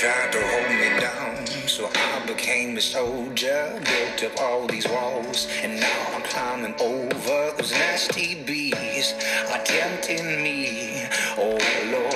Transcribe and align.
tried 0.00 0.32
to 0.32 0.40
hold 0.40 0.70
me 0.80 0.98
down, 0.98 1.46
so 1.68 1.86
I 1.94 2.24
became 2.26 2.74
a 2.78 2.80
soldier. 2.80 3.78
Built 3.84 4.32
up 4.32 4.40
all 4.40 4.66
these 4.66 4.88
walls, 4.88 5.46
and 5.62 5.78
now 5.78 6.06
I'm 6.14 6.22
climbing 6.22 6.74
over 6.80 7.52
those 7.58 7.72
nasty 7.72 8.42
bees 8.42 9.12
are 9.50 9.62
tempting 9.62 10.42
me. 10.42 11.04
Oh 11.36 11.58
Lord, 11.92 12.09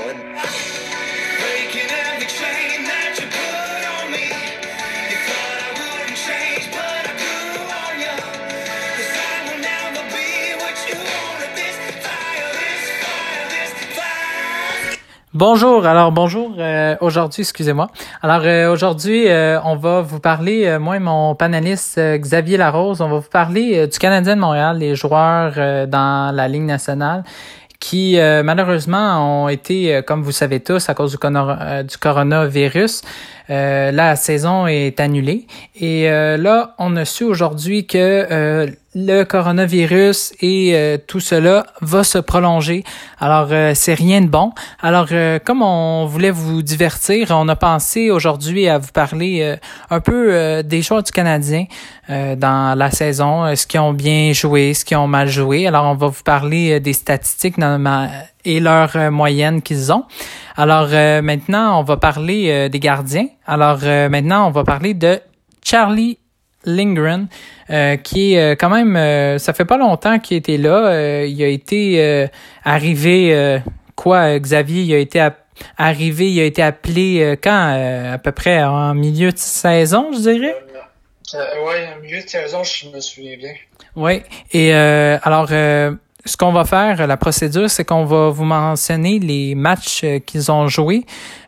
Bonjour, 15.35 15.85
alors 15.85 16.12
bonjour 16.12 16.55
euh, 16.60 16.95
aujourd'hui, 17.00 17.41
excusez-moi. 17.41 17.91
Alors 18.23 18.42
euh, 18.45 18.73
aujourd'hui, 18.73 19.27
euh, 19.27 19.60
on 19.64 19.74
va 19.74 20.00
vous 20.00 20.20
parler, 20.20 20.78
moi 20.78 20.95
et 20.95 21.00
mon 21.00 21.34
panéliste 21.34 21.98
Xavier 21.98 22.56
Larose, 22.56 23.00
on 23.00 23.09
va 23.09 23.16
vous 23.16 23.28
parler 23.28 23.88
du 23.88 23.98
Canadien 23.98 24.36
de 24.36 24.40
Montréal, 24.40 24.78
les 24.78 24.95
joueurs 24.95 25.54
dans 25.88 26.32
la 26.32 26.46
Ligue 26.46 26.62
nationale 26.62 27.24
qui 27.80 28.16
malheureusement 28.16 29.45
ont 29.45 29.48
été, 29.48 30.00
comme 30.06 30.23
vous 30.23 30.32
savez 30.32 30.60
tous, 30.60 30.88
à 30.88 30.95
cause 30.95 31.10
du, 31.10 31.18
du 31.18 31.98
coronavirus, 31.98 33.02
la 33.48 34.16
saison 34.16 34.66
est 34.66 35.01
annulée. 35.01 35.46
Et 35.74 36.09
là, 36.09 36.74
on 36.78 36.96
a 36.96 37.04
su 37.04 37.24
aujourd'hui 37.24 37.87
que 37.87 38.68
le 38.94 39.24
coronavirus 39.24 40.34
et 40.40 40.72
euh, 40.74 40.98
tout 41.04 41.20
cela 41.20 41.66
va 41.80 42.04
se 42.04 42.18
prolonger. 42.18 42.84
Alors, 43.18 43.48
euh, 43.50 43.72
c'est 43.74 43.94
rien 43.94 44.20
de 44.20 44.28
bon. 44.28 44.52
Alors, 44.80 45.08
euh, 45.10 45.38
comme 45.44 45.62
on 45.62 46.06
voulait 46.06 46.30
vous 46.30 46.62
divertir, 46.62 47.28
on 47.30 47.48
a 47.48 47.56
pensé 47.56 48.10
aujourd'hui 48.10 48.68
à 48.68 48.78
vous 48.78 48.92
parler 48.92 49.40
euh, 49.42 49.56
un 49.90 50.00
peu 50.00 50.62
des 50.62 50.82
joueurs 50.82 51.02
du 51.02 51.12
Canadien 51.12 51.66
dans 52.09 52.78
la 52.78 52.90
saison, 52.90 53.54
ce 53.54 53.66
qu'ils 53.66 53.80
ont 53.80 53.92
bien 53.92 54.32
joué, 54.32 54.74
ce 54.74 54.84
qu'ils 54.84 54.96
ont 54.96 55.06
mal 55.06 55.29
joué. 55.29 55.66
Alors, 55.66 55.86
on 55.86 55.95
va 55.95 56.08
vous 56.08 56.23
parler 56.23 56.80
des 56.80 56.92
statistiques 56.92 57.56
et 58.45 58.60
leurs 58.60 58.96
euh, 58.96 59.10
moyennes 59.10 59.62
qu'ils 59.62 59.92
ont. 59.92 60.04
Alors, 60.56 60.88
maintenant, 61.23 61.80
on 61.80 61.82
va 61.82 61.96
parler 61.96 62.68
des 62.68 62.79
gardiens. 62.79 63.26
Alors, 63.46 63.80
maintenant, 64.11 64.47
on 64.48 64.51
va 64.51 64.64
parler 64.64 64.95
de 64.95 65.19
Charlie 65.64 66.19
Lindgren, 66.65 67.29
euh, 67.70 67.97
qui 67.97 68.34
est 68.34 68.41
euh, 68.41 68.55
quand 68.59 68.70
même, 68.70 68.97
euh, 68.97 69.39
ça 69.39 69.53
fait 69.53 69.65
pas 69.65 69.77
longtemps 69.77 70.19
qu'il 70.19 70.37
était 70.37 70.57
là. 70.57 70.87
Euh, 70.87 71.27
il 71.27 71.43
a 71.43 71.48
été 71.48 72.03
euh, 72.03 72.27
arrivé, 72.65 73.34
euh, 73.34 73.59
quoi, 73.97 74.39
Xavier, 74.39 74.83
il 74.83 74.95
a 74.95 74.98
été 74.98 75.27
arrivé, 75.79 76.31
il 76.31 76.41
a 76.41 76.45
été 76.45 76.62
appelé 76.62 77.20
euh, 77.20 77.37
quand, 77.42 77.75
euh, 77.75 78.15
à 78.15 78.19
peu 78.19 78.33
près 78.33 78.62
en 78.62 78.95
milieu 78.95 79.33
de 79.33 79.39
saison, 79.39 80.11
je 80.12 80.19
dirais? 80.19 80.57
Ouais, 81.35 81.89
au 81.98 82.03
milieu 82.03 82.23
de 82.23 82.29
saison, 82.29 82.62
je 82.62 82.89
me 82.89 83.01
souviens 83.01 83.37
bien. 83.37 83.55
Oui. 83.97 84.23
Et 84.53 84.75
euh, 84.75 85.19
alors, 85.23 85.48
euh, 85.51 85.92
ce 86.25 86.36
qu'on 86.36 86.53
va 86.53 86.64
faire, 86.64 87.06
la 87.06 87.17
procédure, 87.17 87.69
c'est 87.69 87.84
qu'on 87.84 88.05
va 88.05 88.30
vous 88.30 88.44
mentionner 88.44 89.19
les 89.19 89.55
matchs 89.55 90.03
euh, 90.05 90.19
qu'ils 90.19 90.50
ont 90.50 90.69
joués, 90.69 91.05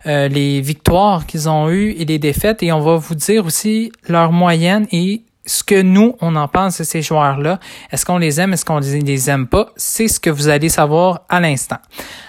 euh, 0.06 0.28
les 0.28 0.60
victoires 0.60 1.26
qu'ils 1.26 1.48
ont 1.48 1.70
eues 1.70 1.90
et 1.90 2.04
les 2.04 2.18
défaites, 2.18 2.62
et 2.62 2.72
on 2.72 2.80
va 2.80 2.96
vous 2.96 3.14
dire 3.14 3.46
aussi 3.46 3.90
leur 4.08 4.32
moyenne 4.32 4.86
et 4.92 5.22
ce 5.46 5.62
que 5.62 5.80
nous, 5.80 6.16
on 6.20 6.34
en 6.36 6.48
pense 6.48 6.78
de 6.78 6.84
ces 6.84 7.02
joueurs-là. 7.02 7.60
Est-ce 7.92 8.04
qu'on 8.04 8.18
les 8.18 8.40
aime, 8.40 8.52
est-ce 8.52 8.64
qu'on 8.64 8.80
les 8.80 9.00
les 9.00 9.30
aime 9.30 9.46
pas? 9.46 9.70
C'est 9.76 10.08
ce 10.08 10.20
que 10.20 10.28
vous 10.28 10.48
allez 10.48 10.68
savoir 10.68 11.22
à 11.28 11.40
l'instant. 11.40 11.78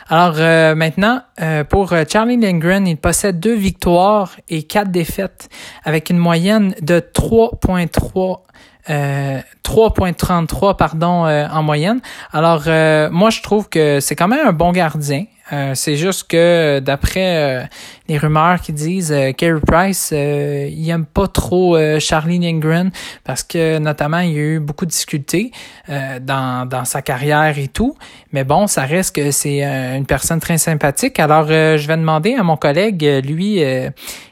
Alors 0.07 0.35
euh, 0.37 0.75
maintenant, 0.75 1.21
euh, 1.41 1.63
pour 1.63 1.91
euh, 1.91 2.03
Charlie 2.07 2.37
Lindgren, 2.37 2.87
il 2.87 2.97
possède 2.97 3.39
deux 3.39 3.55
victoires 3.55 4.31
et 4.49 4.63
quatre 4.63 4.91
défaites 4.91 5.49
avec 5.83 6.09
une 6.09 6.17
moyenne 6.17 6.75
de 6.81 6.99
3.3 6.99 8.41
euh, 8.89 9.39
3.33 9.63 10.75
pardon 10.77 11.25
euh, 11.25 11.47
en 11.51 11.63
moyenne. 11.63 11.99
Alors 12.31 12.63
euh, 12.67 13.09
moi 13.11 13.29
je 13.29 13.41
trouve 13.41 13.69
que 13.69 13.99
c'est 13.99 14.15
quand 14.15 14.27
même 14.27 14.47
un 14.47 14.53
bon 14.53 14.71
gardien. 14.71 15.25
Euh, 15.53 15.73
c'est 15.75 15.95
juste 15.95 16.27
que 16.29 16.79
d'après 16.79 17.37
euh, 17.37 17.63
les 18.09 18.17
rumeurs 18.17 18.59
qui 18.59 18.73
disent 18.73 19.13
euh, 19.13 19.31
Carey 19.31 19.61
Price 19.65 20.11
il 20.11 20.89
aime 20.89 21.05
pas 21.05 21.27
trop 21.27 21.77
Charlie 21.99 22.39
Lindgren 22.39 22.91
parce 23.23 23.43
que 23.43 23.77
notamment 23.77 24.19
il 24.19 24.31
y 24.31 24.37
a 24.37 24.41
eu 24.41 24.59
beaucoup 24.59 24.85
de 24.85 24.91
difficultés 24.91 25.51
dans, 25.87 26.67
dans 26.67 26.85
sa 26.85 27.01
carrière 27.01 27.57
et 27.57 27.67
tout. 27.67 27.95
Mais 28.31 28.43
bon, 28.43 28.67
ça 28.67 28.83
reste 28.83 29.15
que 29.15 29.31
c'est 29.31 29.63
une 29.63 30.05
personne 30.05 30.39
très 30.39 30.57
sympathique. 30.57 31.19
Alors 31.19 31.47
je 31.47 31.87
vais 31.87 31.97
demander 31.97 32.35
à 32.35 32.43
mon 32.43 32.57
collègue 32.57 33.03
lui 33.25 33.61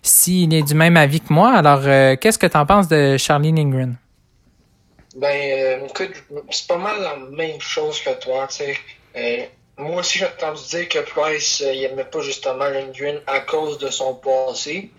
s'il 0.01 0.53
est 0.53 0.63
du 0.63 0.75
même 0.75 0.97
avis 0.97 1.21
que 1.21 1.33
moi. 1.33 1.53
Alors 1.53 1.81
qu'est-ce 2.19 2.39
que 2.39 2.47
tu 2.47 2.57
en 2.57 2.65
penses 2.65 2.87
de 2.87 3.17
Charlie 3.17 3.51
Lindgren? 3.51 3.95
Ben, 5.15 5.27
euh, 5.29 5.87
écoute, 5.87 6.13
c'est 6.51 6.67
pas 6.67 6.77
mal 6.77 7.01
la 7.01 7.15
même 7.15 7.61
chose 7.61 8.01
que 8.01 8.09
toi, 8.19 8.47
tu 8.49 8.55
sais. 8.55 8.75
Euh, 9.15 9.45
moi 9.77 10.01
aussi, 10.01 10.19
j'ai 10.19 10.25
entendu 10.25 10.61
dire 10.69 10.89
que 10.89 10.99
Price, 10.99 11.61
euh, 11.61 11.73
il 11.73 11.85
aimait 11.85 12.03
pas 12.03 12.19
justement 12.19 12.65
Lindgren 12.65 13.21
à 13.25 13.39
cause 13.39 13.77
de 13.77 13.89
son 13.89 14.15
passé. 14.15 14.89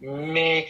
Mais 0.00 0.68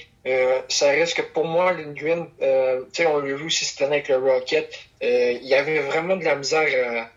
ça 0.71 0.87
reste 0.89 1.17
que 1.19 1.23
pour 1.23 1.45
moi, 1.45 1.73
Lindgren, 1.75 2.27
tu 2.39 3.03
sais, 3.03 3.07
on 3.07 3.19
l'a 3.19 3.35
vu 3.35 3.45
aussi 3.45 3.67
cette 3.67 3.83
année 3.83 3.97
avec 3.97 4.09
le 4.09 4.17
Rocket, 4.17 4.73
il 5.03 5.55
avait 5.55 5.81
vraiment 5.81 6.17
de 6.17 6.25
la 6.25 6.37
misère 6.37 7.11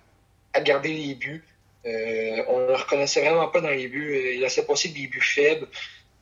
à, 0.54 0.58
à 0.58 0.62
garder 0.62 0.90
les 0.90 1.16
buts. 1.16 1.46
On 1.86 2.60
ne 2.60 2.68
le 2.68 2.76
reconnaissait 2.76 3.22
vraiment 3.22 3.48
pas 3.48 3.62
dans 3.62 3.70
les 3.70 3.88
buts. 3.88 4.34
Il 4.34 4.42
laissait 4.42 4.66
passer 4.66 4.90
des 4.90 5.08
buts 5.08 5.22
faibles. 5.22 5.68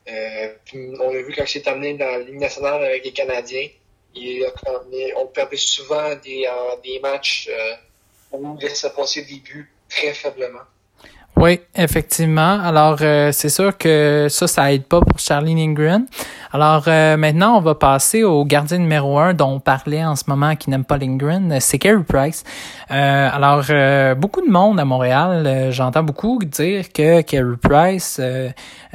On 0.07 1.12
l'a 1.12 1.22
vu 1.24 1.34
quand 1.35 1.44
il 1.44 1.50
s'est 1.50 1.68
amené 1.68 1.95
dans 1.95 2.06
la 2.06 2.19
Ligue 2.19 2.40
nationale 2.40 2.84
avec 2.84 3.03
les 3.03 3.13
Canadiens. 3.13 3.68
On 5.18 5.28
perdait 5.28 5.58
souvent 5.58 6.09
des, 6.24 6.46
euh, 6.48 6.76
des 6.84 7.00
matchs 7.00 7.50
euh, 7.52 8.38
où 8.38 8.58
il 8.59 8.68
laissait 8.68 8.90
passer 8.96 9.24
des 9.24 9.40
buts 9.40 9.72
très 9.90 10.14
faiblement. 10.14 10.59
Oui, 11.38 11.59
effectivement. 11.76 12.62
Alors, 12.64 12.98
euh, 13.02 13.34
c'est 13.34 13.50
sûr 13.50 13.78
que 13.78 14.28
ça, 14.30 14.48
ça 14.48 14.72
aide 14.72 14.86
pas 14.86 15.02
pour 15.02 15.20
Charlie 15.20 15.54
Lindgren. 15.54 16.06
Alors, 16.54 16.86
maintenant, 16.88 17.58
on 17.58 17.59
va 17.59 17.75
passer 17.75 18.24
au 18.24 18.46
gardien 18.46 18.78
numéro 18.78 19.20
un 19.20 19.34
dont 19.34 19.56
on 19.56 19.59
parlait 19.59 20.06
en 20.06 20.16
ce 20.16 20.24
moment 20.28 20.56
qui 20.56 20.70
n'aime 20.70 20.86
pas 20.86 20.98
Lindgren, 20.98 21.59
c'est 21.59 21.78
Carey 21.78 22.06
Price. 22.08 22.46
Alors, 22.88 23.66
beaucoup 24.16 24.40
de 24.40 24.50
monde 24.50 24.80
à 24.80 24.86
Montréal, 24.86 25.68
j'entends 25.72 26.04
beaucoup 26.04 26.40
dire 26.46 26.94
que 26.94 27.20
Carey 27.20 27.58
Price 27.62 28.22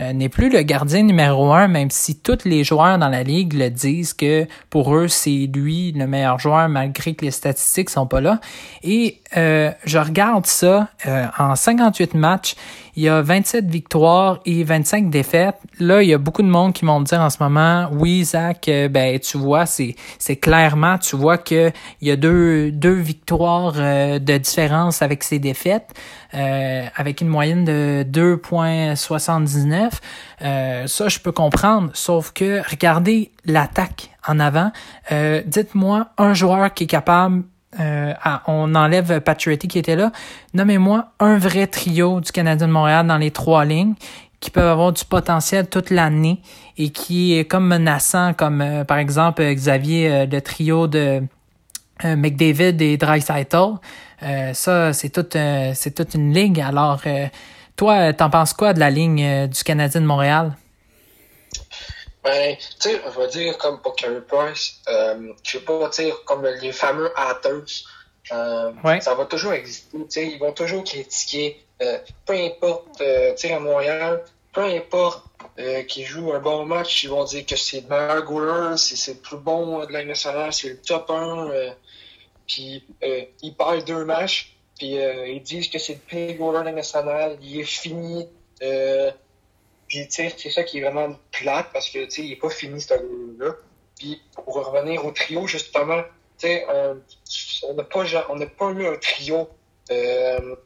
euh, 0.01 0.13
n'est 0.13 0.29
plus 0.29 0.49
le 0.49 0.63
gardien 0.63 1.03
numéro 1.03 1.53
un, 1.53 1.69
même 1.69 1.91
si 1.91 2.17
tous 2.17 2.45
les 2.45 2.65
joueurs 2.65 2.99
dans 2.99 3.09
la 3.09 3.23
ligue 3.23 3.53
le 3.53 3.69
disent 3.71 4.15
que 4.15 4.47
pour 4.71 4.95
eux, 4.95 5.09
c'est 5.09 5.49
lui 5.53 5.93
le 5.93 6.07
meilleur 6.07 6.39
joueur, 6.39 6.69
malgré 6.69 7.15
que 7.15 7.25
les 7.25 7.31
statistiques 7.31 7.91
sont 7.91 8.07
pas 8.07 8.21
là. 8.21 8.41
Et 8.83 9.21
euh, 9.37 9.71
je 9.85 9.99
regarde 9.99 10.47
ça 10.47 10.89
euh, 11.07 11.27
en 11.39 11.55
58 11.55 12.15
matchs. 12.15 12.55
Il 13.01 13.05
y 13.05 13.09
a 13.09 13.23
27 13.23 13.65
victoires 13.65 14.41
et 14.45 14.63
25 14.63 15.09
défaites. 15.09 15.57
Là, 15.79 16.03
il 16.03 16.11
y 16.11 16.13
a 16.13 16.19
beaucoup 16.19 16.43
de 16.43 16.49
monde 16.49 16.75
qui 16.75 16.85
vont 16.85 17.01
dire 17.01 17.23
en 17.23 17.31
ce 17.31 17.43
moment, 17.43 17.89
oui, 17.93 18.25
Zach, 18.25 18.69
euh, 18.69 18.91
ben 18.91 19.19
tu 19.19 19.39
vois, 19.39 19.65
c'est 19.65 19.95
c'est 20.19 20.37
clairement, 20.37 20.99
tu 20.99 21.17
vois 21.17 21.39
que 21.39 21.73
il 22.03 22.09
y 22.09 22.11
a 22.11 22.17
deux 22.17 22.71
deux 22.71 22.93
victoires 22.93 23.73
euh, 23.79 24.19
de 24.19 24.37
différence 24.37 25.01
avec 25.01 25.23
ses 25.23 25.39
défaites, 25.39 25.89
euh, 26.35 26.85
avec 26.95 27.23
une 27.23 27.29
moyenne 27.29 27.65
de 27.65 28.05
2.79. 28.05 29.93
Euh, 30.43 30.87
ça, 30.87 31.09
je 31.09 31.21
peux 31.21 31.33
comprendre. 31.33 31.89
Sauf 31.95 32.33
que 32.33 32.61
regardez 32.69 33.33
l'attaque 33.47 34.11
en 34.29 34.39
avant. 34.39 34.73
Euh, 35.11 35.41
Dites-moi 35.47 36.09
un 36.19 36.35
joueur 36.35 36.75
qui 36.75 36.85
est 36.85 36.87
capable 36.87 37.45
euh, 37.81 38.13
ah, 38.23 38.43
on 38.47 38.75
enlève 38.75 39.21
Patriotty 39.21 39.69
qui 39.69 39.79
était 39.79 39.97
là. 39.97 40.13
Nommez-moi 40.55 41.07
un 41.19 41.39
vrai 41.39 41.67
trio 41.67 42.21
du 42.21 42.31
Canadien 42.31 42.67
de 42.67 42.73
Montréal 42.73 43.07
dans 43.07 43.17
les 43.17 43.31
trois 43.31 43.65
lignes 43.65 43.95
qui 44.41 44.51
peuvent 44.51 44.69
avoir 44.69 44.93
du 44.93 45.05
potentiel 45.05 45.69
toute 45.69 45.91
l'année 45.91 46.41
et 46.79 46.91
qui 46.91 47.37
est 47.37 47.45
comme 47.45 47.67
menaçant, 47.67 48.33
comme 48.35 48.61
euh, 48.61 48.85
par 48.85 48.99
exemple 48.99 49.43
euh, 49.43 49.55
Xavier, 49.55 50.27
le 50.27 50.41
trio 50.41 50.87
de 50.87 51.23
McDavid 52.05 52.81
et 52.81 52.97
Dreisaitl. 52.97 53.75
Ça, 54.53 54.93
c'est 54.93 55.11
toute, 55.11 55.37
c'est 55.75 55.95
toute 55.95 56.15
une 56.15 56.33
ligue. 56.33 56.61
Alors, 56.61 57.03
toi, 57.77 58.13
t'en 58.15 58.31
penses 58.31 58.55
quoi 58.55 58.73
de 58.73 58.81
la 58.81 58.89
ligne 58.89 59.49
du 59.49 59.63
Canadien 59.65 60.01
de 60.01 60.07
Montréal? 60.07 60.57
Ben, 62.23 62.57
tu 62.57 62.91
sais, 62.91 63.01
on 63.07 63.11
va 63.11 63.27
dire 63.29 63.57
comme 63.59 63.81
pour 63.81 63.97
Carey 63.97 64.21
Price, 64.29 64.81
euh, 64.89 65.33
je 65.43 65.53
sais 65.53 65.61
pas, 65.65 65.89
tu 65.89 66.03
sais, 66.03 66.13
comme 66.27 66.45
les 66.47 66.73
fameux 66.73 67.11
haters, 67.17 67.63
euh, 68.33 68.73
Ouais. 68.85 69.01
ça 69.01 69.15
va 69.15 69.25
toujours 69.25 69.53
exister, 69.55 69.97
tu 69.99 70.05
sais, 70.11 70.27
ils 70.27 70.39
vont 70.39 70.53
toujours 70.53 70.85
critiquer, 70.85 71.65
euh, 71.81 71.99
peu 72.27 72.35
importe, 72.35 73.01
euh, 73.01 73.33
tu 73.35 73.49
sais, 73.49 73.55
à 73.55 73.59
Montréal, 73.59 74.23
peu 74.53 74.63
importe 74.65 75.25
euh, 75.59 75.83
qu'ils 75.85 76.05
jouent 76.05 76.33
un 76.35 76.41
bon 76.41 76.67
match, 76.67 77.05
ils 77.05 77.09
vont 77.11 77.25
dire 77.25 77.47
que 77.47 77.57
c'est 77.57 77.81
le 77.83 77.89
meilleur 77.89 78.23
goaler, 78.25 78.77
c'est 78.77 78.97
c'est 78.97 79.15
le 79.15 79.21
plus 79.21 79.39
bon 79.39 79.87
de 79.87 79.93
la 79.93 80.05
nationale, 80.05 80.53
c'est 80.53 80.69
le 80.69 80.77
top 80.77 81.09
1, 81.11 81.49
euh, 81.51 81.71
puis 82.47 82.85
euh, 83.03 83.23
ils 83.43 83.55
parlent 83.55 83.83
deux 83.85 84.05
matchs, 84.05 84.55
puis 84.79 84.99
euh, 84.99 85.27
ils 85.27 85.43
disent 85.43 85.69
que 85.71 85.79
c'est 85.79 85.95
le 85.95 86.01
pire 86.01 86.37
goaler 86.37 86.61
de 86.61 86.65
la 86.67 86.73
nationale, 86.73 87.39
il 87.43 87.61
est 87.61 87.65
fini, 87.65 88.29
euh, 88.63 89.11
Puis, 89.91 90.07
tu 90.07 90.15
sais, 90.15 90.35
c'est 90.39 90.51
ça 90.51 90.63
qui 90.63 90.79
est 90.79 90.83
vraiment 90.83 91.17
plate 91.33 91.67
parce 91.73 91.91
que, 91.91 92.05
tu 92.05 92.11
sais, 92.11 92.23
il 92.23 92.31
n'est 92.31 92.37
pas 92.37 92.49
fini, 92.49 92.81
ce 92.81 92.95
là 93.39 93.55
Puis, 93.99 94.23
pour 94.33 94.55
revenir 94.55 95.05
au 95.05 95.11
trio, 95.11 95.49
justement, 95.49 96.03
tu 96.39 96.47
sais, 96.47 96.67
on 97.69 97.75
n'a 97.75 97.83
pas, 97.83 98.05
on 98.29 98.39
pas 98.39 98.71
eu 98.71 98.87
un 98.87 98.97
trio 98.97 99.51
euh, 99.91 100.57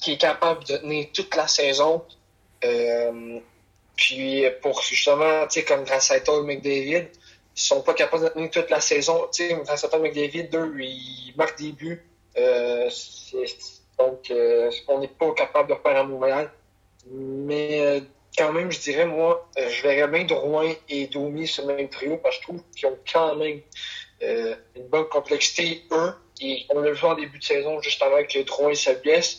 qui 0.00 0.12
est 0.12 0.18
capable 0.18 0.62
de 0.64 0.76
tenir 0.76 1.08
toute 1.12 1.34
la 1.34 1.48
saison. 1.48 2.04
Euh, 2.64 3.40
puis, 3.96 4.44
pour 4.62 4.80
justement, 4.82 5.46
tu 5.48 5.60
sais, 5.60 5.64
comme 5.64 5.82
Grassetto 5.82 6.44
et 6.44 6.46
McDavid, 6.46 7.08
ils 7.56 7.60
sont 7.60 7.82
pas 7.82 7.94
capables 7.94 8.22
de 8.22 8.28
tenir 8.28 8.50
toute 8.50 8.70
la 8.70 8.80
saison. 8.80 9.28
Tu 9.32 9.48
sais, 9.48 9.54
Grassetto 9.64 9.96
et 9.96 10.00
McDavid, 10.00 10.44
deux, 10.44 10.78
ils 10.78 11.34
marquent 11.36 11.58
des 11.58 11.72
buts. 11.72 12.04
Euh, 12.36 12.88
donc, 13.98 14.30
euh, 14.30 14.70
on 14.86 15.00
n'est 15.00 15.08
pas 15.08 15.32
capable 15.32 15.70
de 15.70 15.74
refaire 15.74 15.96
à 15.96 16.04
Montréal. 16.04 16.52
Mais 17.10 17.80
euh, 17.80 18.00
quand 18.36 18.52
même, 18.52 18.70
je 18.70 18.80
dirais, 18.80 19.06
moi, 19.06 19.48
euh, 19.58 19.68
je 19.68 19.82
verrais 19.82 20.08
bien 20.08 20.24
Drouin 20.24 20.72
et 20.88 21.06
Domi 21.06 21.46
sur 21.46 21.66
le 21.66 21.74
même 21.74 21.88
trio 21.88 22.16
parce 22.18 22.36
que 22.36 22.42
je 22.42 22.46
trouve 22.46 22.62
qu'ils 22.74 22.88
ont 22.88 22.98
quand 23.10 23.36
même 23.36 23.60
une 24.76 24.86
bonne 24.88 25.08
complexité, 25.08 25.82
eux. 25.92 26.14
Et 26.40 26.64
on 26.70 26.80
l'a 26.80 26.92
vu 26.92 27.04
en 27.04 27.14
début 27.14 27.38
de 27.38 27.44
saison, 27.44 27.80
juste 27.80 28.02
avant 28.02 28.24
que 28.24 28.42
Drouin 28.42 28.74
se 28.74 28.90
blesse, 28.90 29.38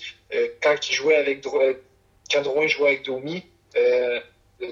quand 0.62 0.76
il 0.90 0.94
jouait 0.94 1.16
avec 1.16 1.42
Drouin, 1.42 1.74
quand 2.32 2.42
Drouin 2.44 2.68
jouait 2.68 2.90
avec 2.90 3.06
Domi, 3.06 3.44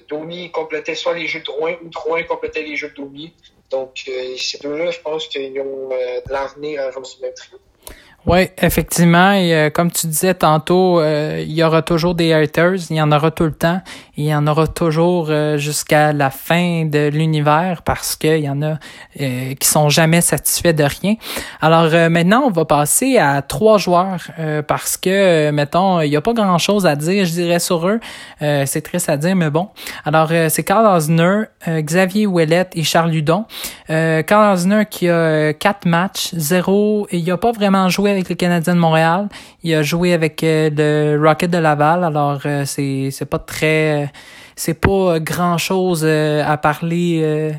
Domi 0.07 0.51
complétait 0.51 0.95
soit 0.95 1.15
les 1.15 1.27
jeux 1.27 1.39
de 1.39 1.45
Drouin 1.45 1.75
ou 1.83 1.89
Drouin 1.89 2.23
complétait 2.23 2.61
les 2.61 2.75
jeux 2.75 2.89
de 2.89 2.95
Domi. 2.95 3.33
Donc, 3.71 4.03
ces 4.37 4.59
deux-là, 4.59 4.91
je 4.91 4.99
pense 4.99 5.27
qu'ils 5.27 5.59
ont 5.59 5.89
de 5.89 6.31
l'avenir 6.31 6.81
à 6.81 6.91
jouer 6.91 7.03
sur 7.03 7.19
le 7.21 7.27
même 7.27 7.35
trio. 7.35 7.59
Oui, 8.25 8.47
effectivement. 8.61 9.33
Et 9.33 9.53
euh, 9.53 9.69
comme 9.69 9.91
tu 9.91 10.07
disais 10.07 10.33
tantôt, 10.33 11.01
euh, 11.01 11.43
il 11.45 11.51
y 11.51 11.61
aura 11.61 11.81
toujours 11.81 12.15
des 12.15 12.31
haters. 12.31 12.89
Il 12.89 12.95
y 12.95 13.01
en 13.01 13.11
aura 13.11 13.31
tout 13.31 13.43
le 13.43 13.51
temps. 13.51 13.81
il 14.15 14.23
y 14.23 14.33
en 14.33 14.47
aura 14.47 14.65
toujours 14.65 15.27
euh, 15.29 15.57
jusqu'à 15.57 16.13
la 16.13 16.29
fin 16.29 16.85
de 16.85 17.09
l'univers 17.09 17.81
parce 17.81 18.15
qu'il 18.15 18.39
y 18.39 18.49
en 18.49 18.61
a 18.61 18.77
qui 19.15 19.67
sont 19.67 19.89
jamais 19.89 20.21
satisfaits 20.21 20.73
de 20.73 20.83
rien. 20.83 21.15
Alors 21.61 21.91
maintenant, 22.09 22.43
on 22.47 22.49
va 22.49 22.65
passer 22.65 23.17
à 23.17 23.41
trois 23.41 23.77
joueurs 23.77 24.27
parce 24.67 24.97
que, 24.97 25.51
mettons, 25.51 26.01
il 26.01 26.09
n'y 26.09 26.15
a 26.15 26.21
pas 26.21 26.33
grand-chose 26.33 26.87
à 26.87 26.95
dire, 26.95 27.25
je 27.25 27.31
dirais, 27.31 27.59
sur 27.59 27.87
eux. 27.87 27.99
c'est 28.39 28.81
triste 28.81 29.09
à 29.09 29.17
dire, 29.17 29.35
mais 29.35 29.51
bon. 29.51 29.69
Alors, 30.03 30.31
c'est 30.49 30.63
Carl 30.63 30.85
Osner, 30.85 31.43
Xavier 31.67 32.25
Ouellet 32.25 32.69
et 32.73 32.83
Charles 32.83 33.11
Ludon. 33.11 33.45
Carl 33.87 34.53
Osner 34.53 34.85
qui 34.89 35.09
a 35.09 35.53
quatre 35.53 35.85
matchs, 35.85 36.29
zéro, 36.33 37.07
et 37.11 37.17
il 37.17 37.25
n'a 37.25 37.37
pas 37.37 37.51
vraiment 37.51 37.89
joué 37.89 38.12
avec 38.13 38.30
le 38.30 38.36
Canadien 38.36 38.75
de 38.75 38.80
Montréal. 38.80 39.27
Il 39.63 39.74
a 39.74 39.83
joué 39.83 40.13
avec 40.13 40.44
euh, 40.44 40.69
le 40.69 41.27
Rocket 41.27 41.51
de 41.51 41.57
Laval. 41.57 42.04
Alors 42.04 42.39
euh, 42.45 42.63
c'est 42.65 43.10
c'est 43.12 43.25
pas 43.25 43.39
très 43.39 44.12
c'est 44.55 44.73
pas 44.73 45.19
grand 45.19 45.57
chose 45.57 46.03
euh, 46.03 46.44
à 46.45 46.57
parler 46.57 47.53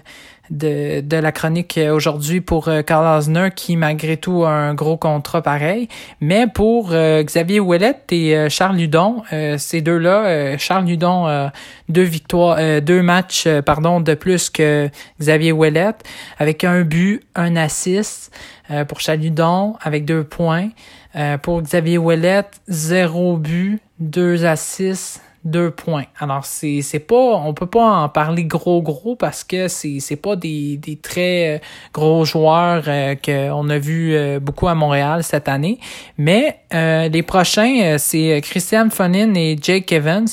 de, 0.50 1.00
de 1.00 1.16
la 1.16 1.32
chronique 1.32 1.80
aujourd'hui 1.90 2.40
pour 2.40 2.68
Carl 2.86 3.18
Osner 3.18 3.48
qui 3.54 3.76
malgré 3.76 4.16
tout 4.16 4.44
a 4.44 4.50
un 4.50 4.74
gros 4.74 4.96
contrat 4.96 5.42
pareil. 5.42 5.88
Mais 6.20 6.46
pour 6.46 6.90
Xavier 6.92 7.60
Ouellet 7.60 7.96
et 8.10 8.48
Charles 8.50 8.76
Ludon, 8.76 9.22
ces 9.56 9.80
deux-là, 9.80 10.58
Charles 10.58 10.84
Ludon 10.84 11.26
a 11.26 11.52
deux 11.88 12.02
victoires, 12.02 12.58
deux 12.82 13.02
matchs 13.02 13.48
pardon 13.64 14.00
de 14.00 14.14
plus 14.14 14.50
que 14.50 14.90
Xavier 15.20 15.52
Ouellet 15.52 15.94
avec 16.38 16.64
un 16.64 16.82
but, 16.82 17.22
un 17.34 17.56
assist. 17.56 18.30
Euh, 18.70 18.86
pour 18.86 19.00
Chaludon 19.00 19.76
avec 19.82 20.06
deux 20.06 20.24
points. 20.24 20.70
Euh, 21.16 21.36
pour 21.36 21.60
Xavier 21.60 21.98
Ouellet, 21.98 22.44
zéro 22.66 23.36
but, 23.36 23.80
deux 23.98 24.46
assists, 24.46 25.20
deux 25.44 25.70
points. 25.70 26.04
Alors 26.18 26.44
c'est 26.44 26.82
c'est 26.82 26.98
pas 26.98 27.14
on 27.14 27.54
peut 27.54 27.66
pas 27.66 27.84
en 27.84 28.08
parler 28.08 28.44
gros 28.44 28.82
gros 28.82 29.16
parce 29.16 29.44
que 29.44 29.68
c'est 29.68 30.00
c'est 30.00 30.16
pas 30.16 30.36
des 30.36 30.76
des 30.76 30.96
très 30.96 31.56
euh, 31.56 31.58
gros 31.92 32.24
joueurs 32.24 32.84
euh, 32.86 33.14
qu'on 33.14 33.68
a 33.68 33.78
vu 33.78 34.16
beaucoup 34.40 34.68
à 34.68 34.74
Montréal 34.74 35.22
cette 35.22 35.48
année, 35.48 35.78
mais 36.18 36.60
les 36.72 37.22
prochains 37.22 37.96
c'est 37.98 38.40
Christian 38.42 38.90
Fonin 38.90 39.34
et 39.34 39.56
Jake 39.60 39.92
Evans 39.92 40.26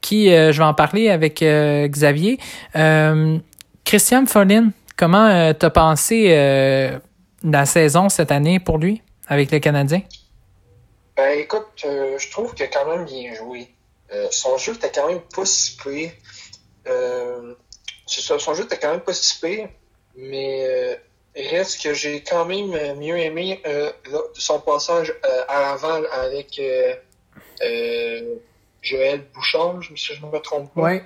qui 0.00 0.28
je 0.28 0.56
vais 0.56 0.64
en 0.64 0.74
parler 0.74 1.10
avec 1.10 1.44
Xavier. 1.44 2.38
Christian 3.84 4.26
Fonin, 4.26 4.70
comment 4.96 5.52
t'as 5.54 5.70
pensé 5.70 6.28
la 7.44 7.66
saison 7.66 8.08
cette 8.08 8.32
année 8.32 8.58
pour 8.58 8.78
lui 8.78 9.02
avec 9.28 9.50
le 9.50 9.58
Canadien? 9.58 10.02
Ben 11.16 11.38
écoute, 11.38 11.84
euh, 11.84 12.18
je 12.18 12.30
trouve 12.30 12.54
a 12.58 12.66
quand 12.68 12.86
même 12.88 13.04
bien 13.04 13.34
joué. 13.34 13.68
Euh, 14.12 14.28
son 14.30 14.58
jeu 14.58 14.74
était 14.74 14.90
quand 14.90 15.08
même 15.08 15.20
pas 15.20 15.46
si 15.46 15.76
pire. 15.76 16.12
Euh, 16.86 17.54
son 18.06 18.54
jeu 18.54 18.64
était 18.64 18.78
quand 18.78 18.90
même 18.90 19.00
pas 19.00 19.14
si 19.14 19.40
pire, 19.40 19.68
mais 20.14 20.98
il 21.34 21.48
reste 21.48 21.82
que 21.82 21.94
j'ai 21.94 22.22
quand 22.22 22.44
même 22.44 22.98
mieux 22.98 23.16
aimé 23.18 23.62
son 24.34 24.60
passage 24.60 25.14
à 25.48 25.60
Laval 25.60 26.06
avec 26.12 26.60
Joël 28.82 29.24
Bouchard, 29.32 29.80
si 29.96 30.14
je 30.14 30.26
ne 30.26 30.30
me 30.30 30.38
trompe 30.40 30.74
pas. 30.74 30.82
Ouais. 30.82 31.04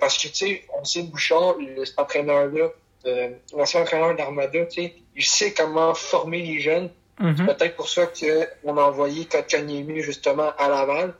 parce 0.00 0.18
que, 0.18 0.28
tu 0.28 0.34
sais, 0.34 0.64
on 0.76 0.84
sait 0.84 1.02
Bouchard, 1.02 1.54
cet 1.84 1.98
entraîneur-là, 1.98 2.70
euh, 3.06 3.30
l'ancien 3.56 3.82
entraîneur 3.82 4.16
d'Armada, 4.16 4.66
il 4.76 5.24
sait 5.24 5.52
comment 5.52 5.94
former 5.94 6.42
les 6.42 6.60
jeunes. 6.60 6.90
Mm-hmm. 7.20 7.36
C'est 7.36 7.56
peut-être 7.56 7.76
pour 7.76 7.88
ça 7.88 8.06
qu'on 8.06 8.76
a 8.76 8.82
envoyé 8.82 9.24
Kotkaniemi 9.24 10.02
justement 10.02 10.52
à 10.58 10.68
Laval. 10.68 11.14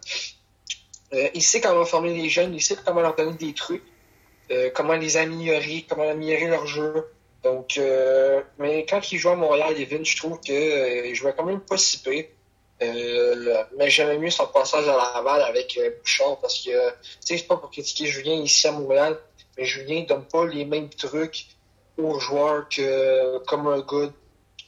Euh, 1.13 1.29
il 1.35 1.43
sait 1.43 1.61
comment 1.61 1.85
former 1.85 2.15
les 2.15 2.29
jeunes, 2.29 2.55
il 2.55 2.63
sait 2.63 2.77
comment 2.85 3.01
leur 3.01 3.15
donner 3.15 3.37
des 3.37 3.55
trucs, 3.55 3.83
euh, 4.51 4.71
comment 4.75 4.95
les 4.95 5.17
améliorer, 5.17 5.87
comment 5.89 6.09
améliorer 6.09 6.49
leur 6.49 6.67
jeu. 6.67 7.07
Donc, 7.45 7.79
euh, 7.79 8.43
mais 8.59 8.85
quand 8.87 9.13
il 9.13 9.19
joue 9.19 9.31
à 9.31 9.37
Montréal, 9.37 9.75
Evan, 9.79 10.05
je 10.05 10.17
trouve 10.17 10.41
qu'il 10.41 11.15
jouait 11.15 11.33
quand 11.37 11.45
même 11.45 11.61
pas 11.61 11.77
si 11.77 12.03
peu. 12.03 12.25
Mais 12.81 13.89
j'aimais 13.89 14.19
mieux 14.19 14.31
son 14.31 14.49
passage 14.49 14.87
à 14.89 14.97
Laval 14.97 15.43
avec 15.43 15.79
Bouchard 16.01 16.39
parce 16.41 16.63
que, 16.63 16.91
tu 16.91 16.97
sais, 17.21 17.39
c'est 17.39 17.47
pas 17.47 17.57
pour 17.57 17.71
critiquer 17.71 18.07
Julien 18.07 18.35
ici 18.35 18.67
à 18.67 18.73
Montréal, 18.73 19.17
mais 19.57 19.65
Julien 19.65 20.05
donne 20.07 20.25
pas 20.25 20.45
les 20.45 20.65
mêmes 20.67 20.91
trucs 20.91 21.47
aux 21.97 22.19
joueurs 22.19 22.69
que, 22.69 23.39
comme 23.47 23.69
un 23.69 23.81
gars 23.81 24.13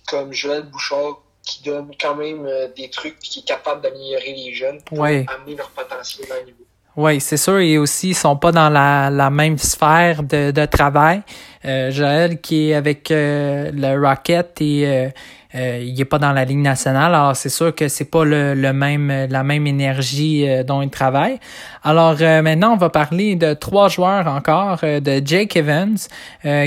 comme 0.09 0.33
Joël 0.33 0.63
Bouchard 0.63 1.23
qui 1.43 1.63
donne 1.63 1.91
quand 2.01 2.15
même 2.15 2.47
euh, 2.47 2.69
des 2.77 2.91
trucs 2.91 3.19
qui 3.19 3.41
est 3.41 3.47
capable 3.47 3.81
d'améliorer 3.81 4.35
les 4.35 4.53
jeunes 4.53 4.81
pour 4.83 5.05
amener 5.05 5.57
leur 5.57 5.71
potentiel 5.71 6.27
à 6.31 6.45
niveau. 6.45 6.65
Oui, 6.97 7.21
c'est 7.21 7.37
sûr. 7.37 7.59
Et 7.59 7.79
aussi, 7.79 8.09
ils 8.09 8.15
sont 8.15 8.37
pas 8.37 8.51
dans 8.51 8.69
la, 8.69 9.09
la 9.09 9.31
même 9.31 9.57
sphère 9.57 10.23
de, 10.25 10.51
de 10.51 10.67
travail. 10.67 11.23
Euh, 11.65 11.91
Joël 11.91 12.41
qui 12.41 12.71
est 12.71 12.75
avec 12.75 13.11
euh, 13.11 13.71
le 13.73 14.05
Rocket 14.05 14.61
et 14.61 15.11
euh, 15.55 15.83
il 15.83 15.99
est 15.99 16.05
pas 16.05 16.19
dans 16.19 16.33
la 16.33 16.45
Ligue 16.45 16.59
nationale, 16.59 17.15
alors 17.15 17.35
c'est 17.35 17.49
sûr 17.49 17.75
que 17.75 17.89
c'est 17.89 18.05
pas 18.05 18.25
le, 18.25 18.53
le, 18.53 18.73
même 18.75 19.27
la 19.31 19.43
même 19.43 19.67
énergie 19.67 20.47
euh, 20.47 20.63
dont 20.63 20.83
il 20.83 20.91
travaille. 20.91 21.39
Alors 21.83 22.17
euh, 22.21 22.43
maintenant, 22.43 22.75
on 22.75 22.77
va 22.77 22.91
parler 22.91 23.35
de 23.35 23.55
trois 23.55 23.89
joueurs 23.89 24.27
encore, 24.27 24.81
de 24.83 25.23
Jake 25.25 25.57
Evans, 25.57 25.97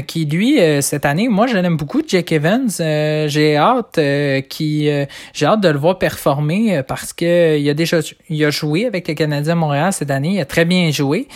qui 0.07 0.25
lui 0.25 0.59
cette 0.81 1.05
année, 1.05 1.27
moi 1.27 1.45
je 1.45 1.57
l'aime 1.57 1.77
beaucoup, 1.77 2.01
Jake 2.05 2.31
Evans. 2.31 2.69
j'ai 2.69 3.55
hâte 3.55 3.99
qui 4.49 4.89
j'ai 5.33 5.45
hâte 5.45 5.61
de 5.61 5.69
le 5.69 5.77
voir 5.77 5.99
performer 5.99 6.81
parce 6.87 7.13
que 7.13 7.57
il 7.57 7.69
a 7.69 7.73
déjà 7.73 7.99
il 8.29 8.43
a 8.43 8.49
joué 8.49 8.85
avec 8.85 9.07
le 9.07 9.13
Canadien 9.13 9.55
Montréal 9.55 9.93
cette 9.93 10.11
année, 10.11 10.35
il 10.35 10.39
a 10.39 10.45
très 10.45 10.65
bien 10.65 10.89
joué. 10.91 11.27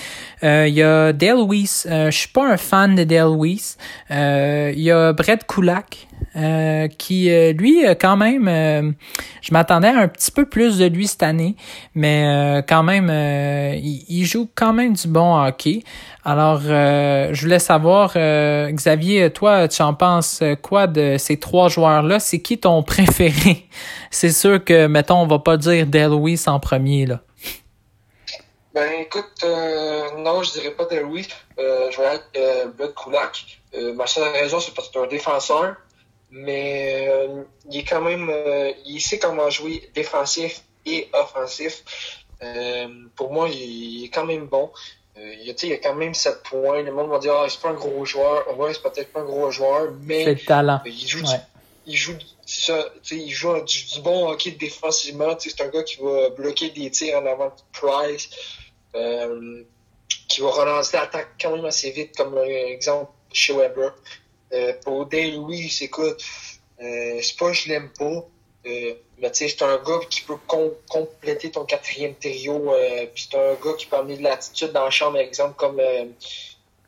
il 0.41 0.73
y 0.73 0.81
a 0.81 1.13
Dale 1.13 1.43
Weiss, 1.47 1.87
je 1.89 2.11
suis 2.11 2.29
pas 2.29 2.51
un 2.51 2.57
fan 2.57 2.95
de 2.95 3.03
Dale 3.03 3.35
Weiss. 3.37 3.77
il 4.09 4.81
y 4.81 4.91
a 4.91 5.13
Brett 5.13 5.45
Kulak 5.45 6.07
euh, 6.37 6.89
qui 6.89 7.31
euh, 7.31 7.53
lui 7.53 7.85
quand 7.97 8.17
même 8.17 8.49
euh, 8.49 8.91
je 9.41 9.53
m'attendais 9.53 9.87
à 9.87 9.99
un 9.99 10.09
petit 10.09 10.31
peu 10.31 10.45
plus 10.45 10.77
de 10.77 10.85
lui 10.85 11.07
cette 11.07 11.23
année 11.23 11.55
mais 11.93 12.61
quand 12.67 12.83
même 12.83 13.09
il, 13.77 14.25
joue 14.25 14.49
quand 14.53 14.73
même 14.73 14.93
du 14.93 15.07
bon 15.07 15.41
hockey. 15.41 15.83
Alors 16.25 16.59
je 16.61 17.39
voulais 17.39 17.59
savoir 17.59 18.17
Xavier 18.17 19.29
toi 19.29 19.69
tu 19.69 19.81
en 19.81 19.93
penses 19.93 20.43
quoi 20.61 20.87
de 20.87 21.15
ces 21.17 21.37
trois 21.37 21.69
joueurs 21.69 22.03
là 22.03 22.19
c'est 22.19 22.41
qui 22.41 22.57
ton 22.57 22.83
préféré? 22.83 23.67
C'est 24.11 24.31
sûr 24.31 24.61
que 24.61 24.87
mettons 24.87 25.21
on 25.21 25.27
va 25.27 25.39
pas 25.39 25.55
dire 25.55 25.87
Louis 26.09 26.39
en 26.47 26.59
premier 26.59 27.05
là. 27.05 27.21
Ben 28.73 28.89
écoute, 28.99 29.45
non, 30.17 30.43
je 30.43 30.51
dirais 30.51 30.71
pas 30.71 30.83
Delwis. 30.83 31.29
Euh, 31.57 31.89
je 31.91 32.01
vais 32.01 32.15
être 32.15 32.75
Bud 32.75 32.93
Kulak. 32.93 33.61
ma 33.95 34.05
seule 34.05 34.27
raison, 34.33 34.59
c'est 34.59 34.73
parce 34.73 34.89
que 34.89 34.95
c'est 34.95 35.05
un 35.05 35.07
défenseur 35.07 35.75
mais 36.35 37.07
euh, 37.07 37.43
il 37.71 37.79
est 37.79 37.83
quand 37.85 38.01
même, 38.01 38.29
euh, 38.29 38.73
il 38.85 38.99
sait 38.99 39.17
comment 39.17 39.49
jouer 39.49 39.89
défensif 39.95 40.63
et 40.85 41.07
offensif. 41.13 41.81
Euh, 42.43 42.89
pour 43.15 43.31
moi, 43.31 43.47
il, 43.47 44.03
est 44.03 44.09
quand 44.09 44.25
même 44.25 44.47
bon. 44.47 44.69
il, 45.15 45.55
il 45.63 45.73
a 45.73 45.77
quand 45.77 45.95
même 45.95 46.13
7 46.13 46.43
points. 46.43 46.81
Le 46.81 46.91
monde 46.91 47.09
va 47.09 47.19
dire, 47.19 47.33
ah, 47.35 47.47
c'est 47.47 47.61
pas 47.61 47.69
un 47.69 47.73
gros 47.75 48.03
joueur. 48.03 48.59
Ouais, 48.59 48.73
c'est 48.73 48.83
peut-être 48.83 49.13
pas 49.13 49.21
un 49.21 49.25
gros 49.25 49.49
joueur, 49.49 49.93
mais 50.01 50.25
le 50.25 50.35
talent. 50.35 50.81
il 50.85 51.07
joue, 51.07 51.23
il 51.87 51.95
joue, 51.95 52.17
ça, 52.45 52.85
il 53.11 53.31
joue 53.31 53.61
du, 53.61 54.01
bon 54.01 54.27
hockey 54.27 54.51
défensivement. 54.51 55.37
C'est 55.39 55.61
un 55.61 55.69
gars 55.69 55.83
qui 55.83 56.01
va 56.01 56.31
bloquer 56.31 56.69
des 56.71 56.91
tirs 56.91 57.17
en 57.17 57.25
avant 57.25 57.47
de 57.47 57.61
Price. 57.71 58.29
qui 60.27 60.41
va 60.41 60.49
relancer 60.49 60.97
l'attaque 60.97 61.29
quand 61.39 61.55
même 61.55 61.63
assez 61.63 61.91
vite, 61.91 62.13
comme 62.17 62.37
exemple 62.39 63.09
chez 63.31 63.53
Weber. 63.53 63.93
Euh, 64.53 64.73
pour 64.83 65.05
Day 65.07 65.31
Louis, 65.31 65.75
écoute, 65.81 66.21
euh, 66.81 67.19
c'est 67.21 67.37
pas 67.37 67.51
je 67.51 67.69
l'aime 67.69 67.89
pas, 67.97 68.05
euh, 68.05 68.93
mais 69.19 69.31
tu 69.31 69.37
sais, 69.37 69.47
c'est 69.49 69.63
un 69.63 69.77
gars 69.77 69.99
qui 70.09 70.21
peut 70.21 70.37
compléter 70.87 71.51
ton 71.51 71.65
quatrième 71.65 72.13
trio, 72.15 72.71
euh, 72.71 73.05
puis 73.13 73.27
c'est 73.29 73.37
un 73.37 73.53
gars 73.53 73.73
qui 73.77 73.85
peut 73.87 73.95
amener 73.97 74.17
de 74.17 74.23
l'attitude 74.23 74.71
dans 74.71 74.83
la 74.85 74.89
chambre, 74.91 75.17
exemple, 75.17 75.55
comme 75.57 75.79
euh, 75.79 76.05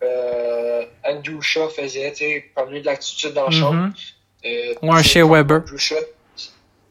euh, 0.04 0.86
Andrew 1.04 1.42
Shaw 1.42 1.70
faisait, 1.70 2.12
tu 2.12 2.18
sais, 2.18 2.46
peut 2.56 2.62
amener 2.62 2.82
de 2.82 2.86
l'attitude 2.86 3.34
dans 3.34 3.46
la 3.46 3.52
chambre. 3.52 3.90
Euh, 4.46 4.76
Ou 4.82 4.94
un 4.94 5.02
chez 5.02 5.24
Weber. 5.24 5.62
Andrew 5.62 5.78
Shaw, 5.78 5.96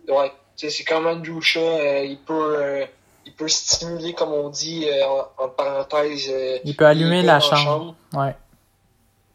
ouais, 0.09 0.31
tu 0.57 0.69
sais, 0.69 0.71
c'est 0.71 0.85
comme 0.85 1.07
Andrew 1.07 1.41
Shaw, 1.41 1.61
euh, 1.61 2.05
il 2.05 2.19
peut... 2.19 2.57
euh, 2.59 2.85
il 3.29 3.33
peut 3.33 3.49
stimuler, 3.49 4.13
comme 4.13 4.33
on 4.33 4.51
dit, 4.51 4.87
euh, 4.89 5.05
en, 5.05 5.45
en 5.45 5.49
parenthèse. 5.49 6.29
euh, 6.31 6.59
Il 6.65 6.77
peut 6.77 6.87
allumer 6.87 7.23
la 7.23 7.39
en 7.39 7.41
chambre. 7.41 7.97
Ouais. 8.13 8.37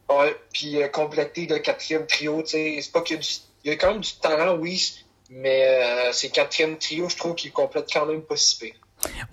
Ouais, 0.08 0.36
puis 0.52 0.82
euh, 0.82 0.88
compléter 0.88 1.46
le 1.46 1.58
quatrième 1.58 2.06
trio, 2.06 2.42
tu 2.42 2.50
sais, 2.50 2.78
c'est 2.80 2.92
pas 2.92 3.00
qu'il 3.00 3.16
y 3.16 3.18
a 3.18 3.22
du, 3.22 3.28
il 3.64 3.70
y 3.70 3.74
a 3.74 3.76
quand 3.76 3.92
même 3.92 4.00
du 4.00 4.14
talent, 4.16 4.56
oui, 4.56 5.04
mais 5.30 5.64
euh, 5.64 6.12
c'est 6.12 6.28
le 6.28 6.32
quatrième 6.32 6.76
trio, 6.76 7.08
je 7.08 7.16
trouve 7.16 7.34
qu'il 7.34 7.52
complète 7.52 7.88
quand 7.92 8.06
même 8.06 8.22
pas 8.22 8.36
si 8.36 8.58
pire. 8.58 8.74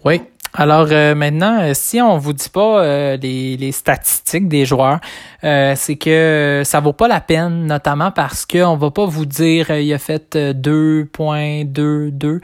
Oui. 0.06 0.22
Alors 0.54 0.88
euh, 0.92 1.14
maintenant, 1.14 1.62
euh, 1.62 1.74
si 1.76 2.02
on 2.02 2.18
vous 2.18 2.34
dit 2.34 2.50
pas 2.50 3.16
les, 3.18 3.72
statistiques 3.72 4.48
des 4.48 4.66
joueurs, 4.66 5.00
c'est 5.44 5.98
que 6.00 6.64
ça 6.66 6.80
vaut 6.80 6.94
pas 6.94 7.08
la 7.08 7.22
peine, 7.22 7.68
notamment 7.68 8.12
parce 8.12 8.46
que 8.46 8.64
on 8.64 8.76
va 8.76 8.90
pas 8.90 9.06
vous 9.06 9.26
dire 9.26 9.70
il 9.72 9.94
a 9.94 10.00
fait 10.00 10.36
euh, 10.36 10.54
2.22 10.54 12.42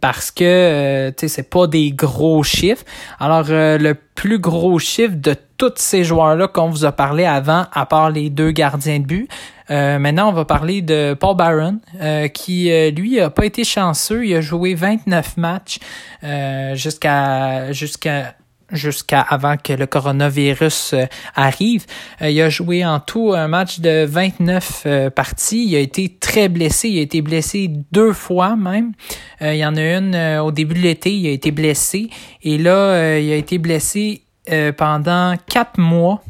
parce 0.00 0.30
que 0.30 1.10
tu 1.16 1.28
c'est 1.28 1.50
pas 1.50 1.66
des 1.66 1.90
gros 1.90 2.44
chiffres. 2.44 2.84
Alors 3.18 3.46
le 3.48 3.94
plus 4.14 4.38
gros 4.38 4.78
chiffre 4.78 5.16
de 5.16 5.34
tous 5.60 5.74
ces 5.76 6.04
joueurs 6.04 6.36
là 6.36 6.48
qu'on 6.48 6.70
vous 6.70 6.86
a 6.86 6.92
parlé 6.92 7.26
avant, 7.26 7.66
à 7.72 7.84
part 7.84 8.10
les 8.10 8.30
deux 8.30 8.50
gardiens 8.50 8.98
de 8.98 9.04
but, 9.04 9.28
euh, 9.70 9.98
maintenant, 9.98 10.30
on 10.30 10.32
va 10.32 10.46
parler 10.46 10.80
de 10.80 11.14
Paul 11.14 11.36
Byron, 11.36 11.80
euh, 12.00 12.28
qui, 12.28 12.72
euh, 12.72 12.90
lui, 12.90 13.20
a 13.20 13.28
pas 13.28 13.44
été 13.44 13.62
chanceux. 13.62 14.26
Il 14.26 14.34
a 14.34 14.40
joué 14.40 14.74
29 14.74 15.36
matchs 15.36 15.78
euh, 16.24 16.74
jusqu'à 16.74 17.70
jusqu'à 17.72 18.34
jusqu'à 18.72 19.20
avant 19.20 19.56
que 19.56 19.72
le 19.72 19.86
coronavirus 19.86 20.94
euh, 20.94 21.04
arrive. 21.34 21.84
Il 22.20 22.40
a 22.40 22.48
joué 22.48 22.86
en 22.86 23.00
tout 23.00 23.32
un 23.34 23.48
match 23.48 23.80
de 23.80 24.04
29 24.06 24.82
euh, 24.86 25.10
parties. 25.10 25.66
Il 25.66 25.76
a 25.76 25.80
été 25.80 26.16
très 26.20 26.48
blessé. 26.48 26.88
Il 26.88 26.98
a 26.98 27.02
été 27.02 27.20
blessé 27.20 27.70
deux 27.92 28.12
fois 28.12 28.56
même. 28.56 28.92
Il 29.40 29.56
y 29.56 29.64
en 29.66 29.76
a 29.76 29.82
une 29.82 30.38
au 30.40 30.52
début 30.52 30.74
de 30.74 30.80
l'été. 30.80 31.12
Il 31.12 31.26
a 31.26 31.30
été 31.30 31.50
blessé. 31.50 32.10
Et 32.42 32.58
là, 32.58 33.18
il 33.18 33.30
a 33.32 33.36
été 33.36 33.58
blessé 33.58 34.22
euh, 34.50 34.72
pendant 34.72 35.34
quatre 35.48 35.78
mois 35.78 36.22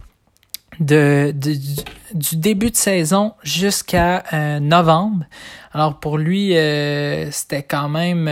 de, 0.81 1.33
de- 1.35 1.57
du, 2.14 2.37
début 2.37 2.71
de 2.71 2.76
saison 2.76 3.35
jusqu'à 3.43 4.25
euh, 4.33 4.61
novembre. 4.61 5.25
Alors 5.73 6.00
pour 6.00 6.19
lui, 6.19 6.57
euh, 6.57 7.31
c'était 7.31 7.62
quand 7.62 7.88
même 7.88 8.25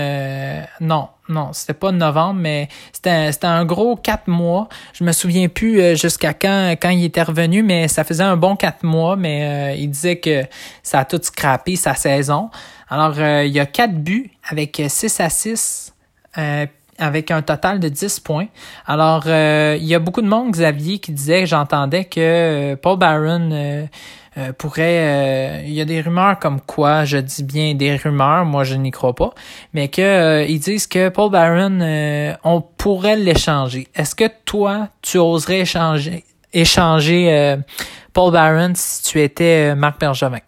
non, 0.81 1.09
non, 1.29 1.53
c'était 1.53 1.75
pas 1.75 1.93
novembre, 1.93 2.41
mais 2.41 2.69
c'était 2.93 3.31
un 3.47 3.65
gros 3.65 3.95
quatre 3.95 4.27
mois. 4.27 4.69
Je 4.95 5.05
me 5.05 5.13
souviens 5.13 5.49
plus 5.49 5.97
jusqu'à 5.97 6.35
quand 6.35 6.75
quand 6.81 6.91
il 6.91 7.05
était 7.05 7.23
revenu, 7.23 7.63
mais 7.63 7.87
ça 7.87 8.03
faisait 8.03 8.25
un 8.25 8.37
bon 8.37 8.57
quatre 8.57 8.83
mois. 8.83 9.15
Mais 9.15 9.79
il 9.79 9.91
disait 9.91 10.17
que 10.17 10.43
ça 10.83 11.01
a 11.01 11.05
tout 11.05 11.21
scrappé 11.23 11.77
sa 11.77 11.95
saison. 11.95 12.51
Alors 12.89 13.21
il 13.21 13.53
y 13.53 13.61
a 13.61 13.67
quatre 13.67 13.95
buts 13.95 14.33
avec 14.51 14.83
6 14.89 15.21
à 15.21 15.29
6 15.29 15.95
euh, 16.37 16.67
avec 16.99 17.31
un 17.31 17.43
total 17.43 17.81
de 17.81 17.89
10 17.89 18.21
points. 18.21 18.47
Alors, 18.87 19.25
euh, 19.27 19.77
il 19.79 19.87
y 19.87 19.95
a 19.95 19.99
beaucoup 19.99 20.23
de 20.23 20.29
monde, 20.29 20.51
Xavier, 20.53 20.99
qui 20.99 21.13
disait, 21.13 21.47
j'entendais 21.47 22.05
que 22.05 22.21
euh, 22.21 22.77
Paul 22.77 22.99
Barron 22.99 23.51
euh, 23.53 23.87
euh, 24.37 24.53
pourrait... 24.53 25.63
euh, 25.63 25.63
il 25.65 25.73
y 25.73 25.81
a 25.81 25.85
des 25.85 26.01
rumeurs 26.01 26.39
comme 26.39 26.61
quoi, 26.61 27.05
je 27.05 27.19
dis 27.19 27.43
bien 27.43 27.75
des 27.75 27.97
rumeurs, 27.97 28.45
moi 28.45 28.65
je 28.65 28.75
n'y 28.75 28.91
crois 28.91 29.15
pas, 29.15 29.33
mais 29.73 29.89
que 29.89 30.03
euh, 30.03 30.45
ils 30.45 30.61
disent 30.61 30.87
que 30.87 31.09
Paul 31.09 31.31
Barron, 31.31 31.81
on 32.45 32.61
pourrait 32.61 33.17
l'échanger. 33.17 33.89
Est-ce 33.95 34.15
que 34.15 34.29
toi, 34.45 34.89
tu 35.03 35.19
oserais 35.19 35.61
échanger, 35.61 36.25
échanger 36.53 37.57
Paul 38.13 38.33
Barron 38.33 38.73
si 38.75 39.03
tu 39.03 39.21
étais 39.21 39.75
Marc 39.75 40.01
Bergevin? 40.01 40.41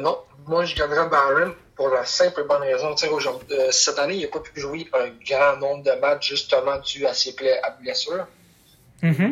Non, 0.00 0.16
moi 0.46 0.64
je 0.64 0.74
garderais 0.76 1.08
Barron 1.08 1.52
pour 1.76 1.88
la 1.88 2.04
simple 2.04 2.42
et 2.42 2.44
bonne 2.44 2.62
raison. 2.62 2.94
Tu 2.94 3.06
sais, 3.06 3.08
aujourd'hui, 3.12 3.46
euh, 3.56 3.70
cette 3.70 3.98
année, 3.98 4.14
il 4.14 4.22
n'a 4.22 4.28
pas 4.28 4.40
pu 4.40 4.60
jouer 4.60 4.86
un 4.92 5.08
grand 5.28 5.56
nombre 5.58 5.82
de 5.82 5.92
matchs 6.00 6.30
justement 6.30 6.78
dû 6.78 7.06
à 7.06 7.14
ses 7.14 7.34
pla- 7.34 7.60
à 7.62 7.70
blessures. 7.70 8.26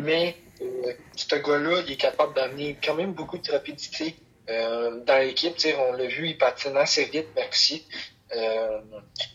Mais 0.02 0.36
euh, 0.60 0.92
ce 1.16 1.36
gars-là, 1.36 1.82
il 1.86 1.92
est 1.92 1.96
capable 1.96 2.34
d'amener 2.34 2.76
quand 2.84 2.94
même 2.94 3.12
beaucoup 3.12 3.38
de 3.38 3.50
rapidité 3.50 4.16
euh, 4.50 5.00
dans 5.06 5.18
l'équipe. 5.18 5.54
Tu 5.54 5.68
sais, 5.70 5.76
on 5.76 5.92
l'a 5.92 6.06
vu, 6.06 6.28
il 6.28 6.38
patine 6.38 6.76
assez 6.76 7.04
vite, 7.04 7.28
merci. 7.36 7.86
Euh, 8.34 8.80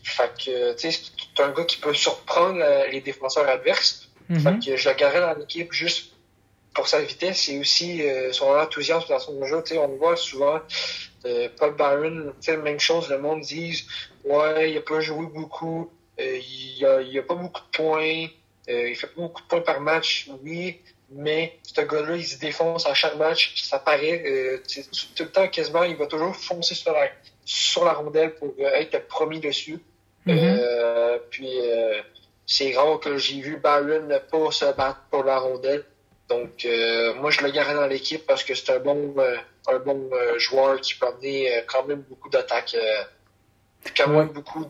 fait 0.02 0.30
que, 0.44 0.74
c'est 0.76 0.92
un 1.38 1.50
gars 1.50 1.64
qui 1.64 1.78
peut 1.78 1.94
surprendre 1.94 2.60
euh, 2.62 2.86
les 2.88 3.00
défenseurs 3.00 3.48
adverses. 3.48 4.08
Mhm. 4.28 4.40
Fait 4.40 4.70
que 4.70 4.76
je 4.76 4.88
le 4.88 4.94
garderais 4.96 5.20
dans 5.20 5.38
l'équipe 5.38 5.72
juste 5.72 6.12
pour 6.74 6.86
sa 6.86 7.00
vitesse 7.00 7.48
et 7.48 7.58
aussi 7.58 8.02
euh, 8.02 8.32
son 8.32 8.46
enthousiasme 8.50 9.08
dans 9.08 9.18
son 9.18 9.44
jeu. 9.46 9.62
Tu 9.64 9.74
sais, 9.74 9.78
on 9.78 9.88
le 9.88 9.96
voit 9.96 10.16
souvent, 10.16 10.60
euh, 11.24 11.48
Paul 11.58 11.74
Byron, 11.74 12.32
même 12.62 12.80
chose, 12.80 13.08
le 13.10 13.18
monde 13.18 13.40
dit 13.40 13.84
Ouais, 14.24 14.70
il 14.70 14.78
a 14.78 14.80
pas 14.82 15.00
joué 15.00 15.26
beaucoup, 15.26 15.90
euh, 16.20 16.38
il, 16.38 16.84
a, 16.84 17.00
il 17.02 17.18
a 17.18 17.22
pas 17.22 17.34
beaucoup 17.34 17.60
de 17.60 17.76
points, 17.76 18.26
euh, 18.68 18.88
il 18.90 18.96
fait 18.96 19.08
pas 19.08 19.22
beaucoup 19.22 19.42
de 19.42 19.46
points 19.46 19.60
par 19.60 19.80
match, 19.80 20.30
oui, 20.42 20.80
mais 21.10 21.58
ce 21.62 21.80
gars-là, 21.80 22.16
il 22.16 22.26
se 22.26 22.38
défonce 22.38 22.86
à 22.86 22.94
chaque 22.94 23.16
match, 23.16 23.62
ça 23.62 23.78
paraît, 23.78 24.22
euh, 24.26 24.62
tout 25.16 25.22
le 25.24 25.30
temps 25.30 25.48
quasiment, 25.48 25.84
il 25.84 25.96
va 25.96 26.06
toujours 26.06 26.36
foncer 26.36 26.74
sur 26.74 26.92
la, 26.92 27.08
sur 27.44 27.84
la 27.84 27.94
rondelle 27.94 28.34
pour 28.34 28.54
être 28.58 28.94
le 28.94 29.02
premier 29.02 29.40
dessus. 29.40 29.80
Mhm. 30.26 30.38
Euh, 30.38 31.18
puis 31.30 31.48
euh, 31.48 32.02
c'est 32.46 32.76
rare 32.76 33.00
que 33.00 33.16
j'ai 33.16 33.40
vu 33.40 33.56
Byron 33.56 34.08
ne 34.08 34.18
pas 34.18 34.50
se 34.50 34.66
battre 34.76 35.00
pour 35.10 35.24
la 35.24 35.38
rondelle. 35.38 35.84
Donc 36.28 36.64
euh, 36.64 37.14
moi 37.14 37.30
je 37.30 37.42
le 37.42 37.50
garde 37.50 37.74
dans 37.74 37.86
l'équipe 37.86 38.26
parce 38.26 38.44
que 38.44 38.54
c'est 38.54 38.70
un 38.72 38.80
bon 38.80 39.14
euh, 39.18 39.36
un 39.68 39.78
bon 39.78 40.10
euh, 40.12 40.38
joueur 40.38 40.80
qui 40.80 40.94
peut 40.94 41.06
amener 41.06 41.48
quand 41.66 41.86
même 41.86 42.02
beaucoup 42.08 42.28
d'attaques 42.28 42.76
quand 43.96 44.08
même 44.08 44.28
beaucoup 44.28 44.66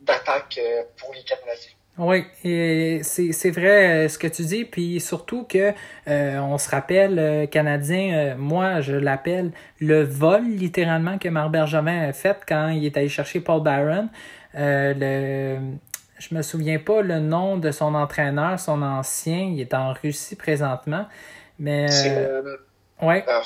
d'attaques 0.00 0.60
pour 0.98 1.14
les 1.14 1.22
Canadiens. 1.22 1.72
Oui, 1.98 2.24
c'est 3.02 3.50
vrai 3.50 4.06
ce 4.08 4.18
que 4.18 4.26
tu 4.26 4.42
dis, 4.42 4.66
puis 4.66 5.00
surtout 5.00 5.44
que 5.44 5.72
on 6.06 6.58
se 6.58 6.68
rappelle, 6.68 7.48
Canadien, 7.50 8.34
moi 8.34 8.82
je 8.82 8.92
l'appelle 8.92 9.52
le 9.80 10.02
vol 10.02 10.44
littéralement 10.44 11.16
que 11.16 11.30
Marc 11.30 11.50
Bergevin 11.50 12.08
a 12.08 12.12
fait 12.12 12.36
quand 12.46 12.68
il 12.68 12.84
est 12.84 12.96
allé 12.98 13.08
chercher 13.08 13.40
Paul 13.40 13.62
Barron. 13.62 14.10
Je 16.18 16.34
me 16.34 16.42
souviens 16.42 16.78
pas 16.78 17.02
le 17.02 17.20
nom 17.20 17.58
de 17.58 17.70
son 17.70 17.94
entraîneur, 17.94 18.58
son 18.58 18.82
ancien, 18.82 19.52
il 19.54 19.60
est 19.60 19.74
en 19.74 19.92
Russie 19.92 20.36
présentement, 20.36 21.06
mais 21.58 21.86
euh, 21.90 22.42
euh, 22.44 22.56
ouais. 23.02 23.24
euh, 23.28 23.40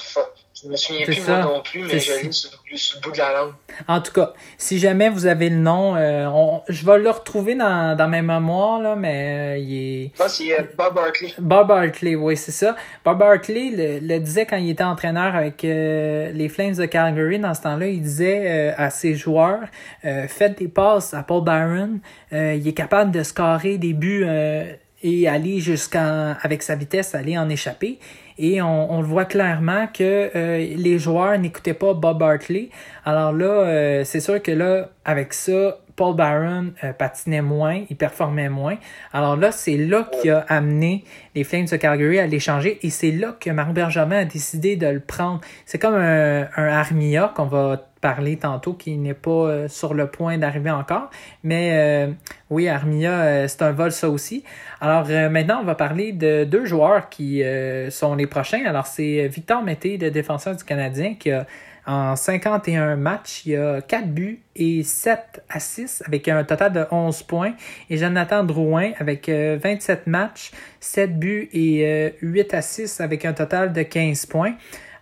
je 0.62 0.69
me 0.69 0.76
souviens 0.76 1.07
plus 1.07 1.14
ça. 1.14 1.40
moi 1.40 1.54
non 1.54 1.62
plus, 1.62 1.85
mais 1.85 1.99
je 1.99 2.12
l'ai 2.23 2.33
sur, 2.33 2.50
sur 2.75 2.99
le 2.99 3.02
bout 3.02 3.12
de 3.12 3.19
la 3.19 3.33
langue. 3.33 3.52
En 3.88 4.02
tout 4.02 4.12
cas, 4.12 4.35
si 4.59 4.78
jamais 4.78 5.09
vous 5.09 5.25
avez 5.25 5.49
le 5.49 5.57
nom, 5.57 5.97
euh, 5.97 6.26
on, 6.26 6.61
je 6.69 6.85
vais 6.85 6.99
le 6.99 7.09
retrouver 7.09 7.54
dans, 7.54 7.97
dans 7.97 8.09
mes 8.09 8.21
mémoires 8.21 8.78
là, 8.80 8.95
mais 8.95 9.54
euh, 9.54 9.59
il 9.59 9.75
est 10.04 10.12
c'est 10.28 10.52
euh, 10.52 10.64
Bob 10.76 10.95
Barkley. 10.95 11.33
Bob 11.38 11.71
Hartley, 11.71 12.14
oui, 12.14 12.37
c'est 12.37 12.52
ça. 12.52 12.76
Bob 13.07 13.23
Hartley 13.23 13.71
le, 13.71 14.07
le 14.07 14.21
disait 14.21 14.45
quand 14.45 14.59
il 14.59 14.69
était 14.69 14.85
entraîneur 14.85 15.35
avec 15.35 15.64
euh, 15.64 16.30
les 16.33 16.50
Flames 16.50 16.75
de 16.75 16.85
Calgary 16.85 17.38
dans 17.38 17.54
ce 17.54 17.62
temps-là. 17.62 17.87
Il 17.87 18.02
disait 18.02 18.42
euh, 18.47 18.73
à 18.76 18.90
ses 18.90 19.14
joueurs 19.14 19.61
euh, 20.04 20.28
faites 20.28 20.59
des 20.59 20.69
passes 20.69 21.14
à 21.14 21.23
Paul 21.23 21.42
Byron. 21.42 22.00
Euh, 22.35 22.52
il 22.54 22.69
est 22.69 22.75
capable 22.75 23.12
de 23.12 23.23
scorer 23.23 23.78
des 23.78 23.95
buts 23.95 24.25
euh, 24.26 24.71
et 25.02 25.26
aller 25.26 25.61
jusqu'à 25.61 26.33
avec 26.42 26.62
sa 26.62 26.75
vitesse, 26.75 27.14
aller 27.14 27.38
en 27.38 27.49
échapper. 27.49 27.99
Et 28.42 28.62
on, 28.62 28.90
on 28.90 29.02
le 29.02 29.06
voit 29.06 29.26
clairement 29.26 29.87
que 29.87 30.30
euh, 30.35 30.75
les 30.75 30.99
joueurs 30.99 31.38
n'écoutaient 31.38 31.75
pas 31.75 31.92
Bob 31.92 32.23
Hartley. 32.23 32.70
Alors 33.04 33.32
là, 33.32 33.44
euh, 33.44 34.04
c'est 34.04 34.20
sûr 34.20 34.42
que 34.42 34.50
là, 34.50 34.88
avec 35.04 35.35
ça, 35.35 35.78
Paul 35.94 36.16
Byron 36.16 36.73
euh, 36.82 36.94
patinait 36.94 37.42
moins, 37.42 37.82
il 37.90 37.97
performait 37.97 38.49
moins. 38.49 38.78
Alors 39.12 39.37
là, 39.37 39.52
c'est 39.52 39.76
là 39.76 40.09
qu'il 40.11 40.30
a 40.30 40.47
amené 40.49 41.04
les 41.35 41.44
Flames 41.44 41.66
de 41.66 41.76
Calgary 41.76 42.18
à 42.18 42.26
l'échanger 42.26 42.78
et 42.82 42.88
c'est 42.88 43.11
là 43.11 43.37
que 43.38 43.50
Marc 43.50 43.73
Bergevin 43.75 44.20
a 44.20 44.25
décidé 44.25 44.76
de 44.76 44.87
le 44.87 45.00
prendre. 45.00 45.42
C'est 45.66 45.78
comme 45.78 45.94
un, 45.94 46.49
un 46.56 46.66
Armia 46.68 47.30
qu'on 47.37 47.44
va 47.44 47.89
parler 48.00 48.37
tantôt 48.37 48.73
qui 48.75 48.97
n'est 48.97 49.14
pas 49.14 49.30
euh, 49.30 49.69
sur 49.69 49.95
le 49.95 50.07
point 50.07 50.38
d'arriver 50.38 50.71
encore. 50.71 51.11
Mais 51.45 51.71
euh, 51.73 52.12
oui, 52.49 52.69
Armia, 52.69 53.12
euh, 53.12 53.49
c'est 53.49 53.62
un 53.62 53.73
vol 53.73 53.92
ça 53.92 54.09
aussi. 54.09 54.45
Alors 54.80 55.07
maintenant, 55.30 55.61
on 55.61 55.64
va 55.64 55.75
parler 55.75 56.12
de 56.12 56.45
deux 56.45 56.64
joueurs 56.64 57.09
qui 57.11 57.42
sont 57.90 58.14
les 58.14 58.26
prochains. 58.26 58.64
Alors 58.64 58.87
c'est 58.87 59.28
Victor 59.28 59.62
Mété, 59.62 59.99
le 59.99 60.11
défenseur 60.11 60.57
du 60.57 60.64
Canadien, 60.64 61.14
qui 61.14 61.30
a 61.30 61.47
En 61.87 62.16
51 62.16 62.97
matchs, 62.97 63.42
il 63.47 63.57
a 63.57 63.80
4 63.83 64.07
buts 64.07 64.40
et 64.54 64.83
7 64.83 65.42
assists 65.49 66.02
avec 66.07 66.28
un 66.28 66.45
total 66.45 66.73
de 66.73 66.87
11 66.90 67.23
points. 67.25 67.54
Et 67.90 67.97
Jonathan 67.99 68.45
Drouin 68.45 68.92
avec 68.99 69.28
27 69.28 70.07
matchs, 70.07 70.52
7 70.80 71.19
buts 71.19 71.49
et 71.52 72.14
8 72.23 72.54
assists 72.54 73.00
avec 73.00 73.25
un 73.25 73.33
total 73.33 73.73
de 73.73 73.83
15 73.83 74.26
points. 74.26 74.54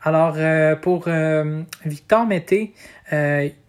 Alors, 0.09 0.37
pour 0.81 1.09
Victor 1.85 2.27
Mété, 2.27 2.73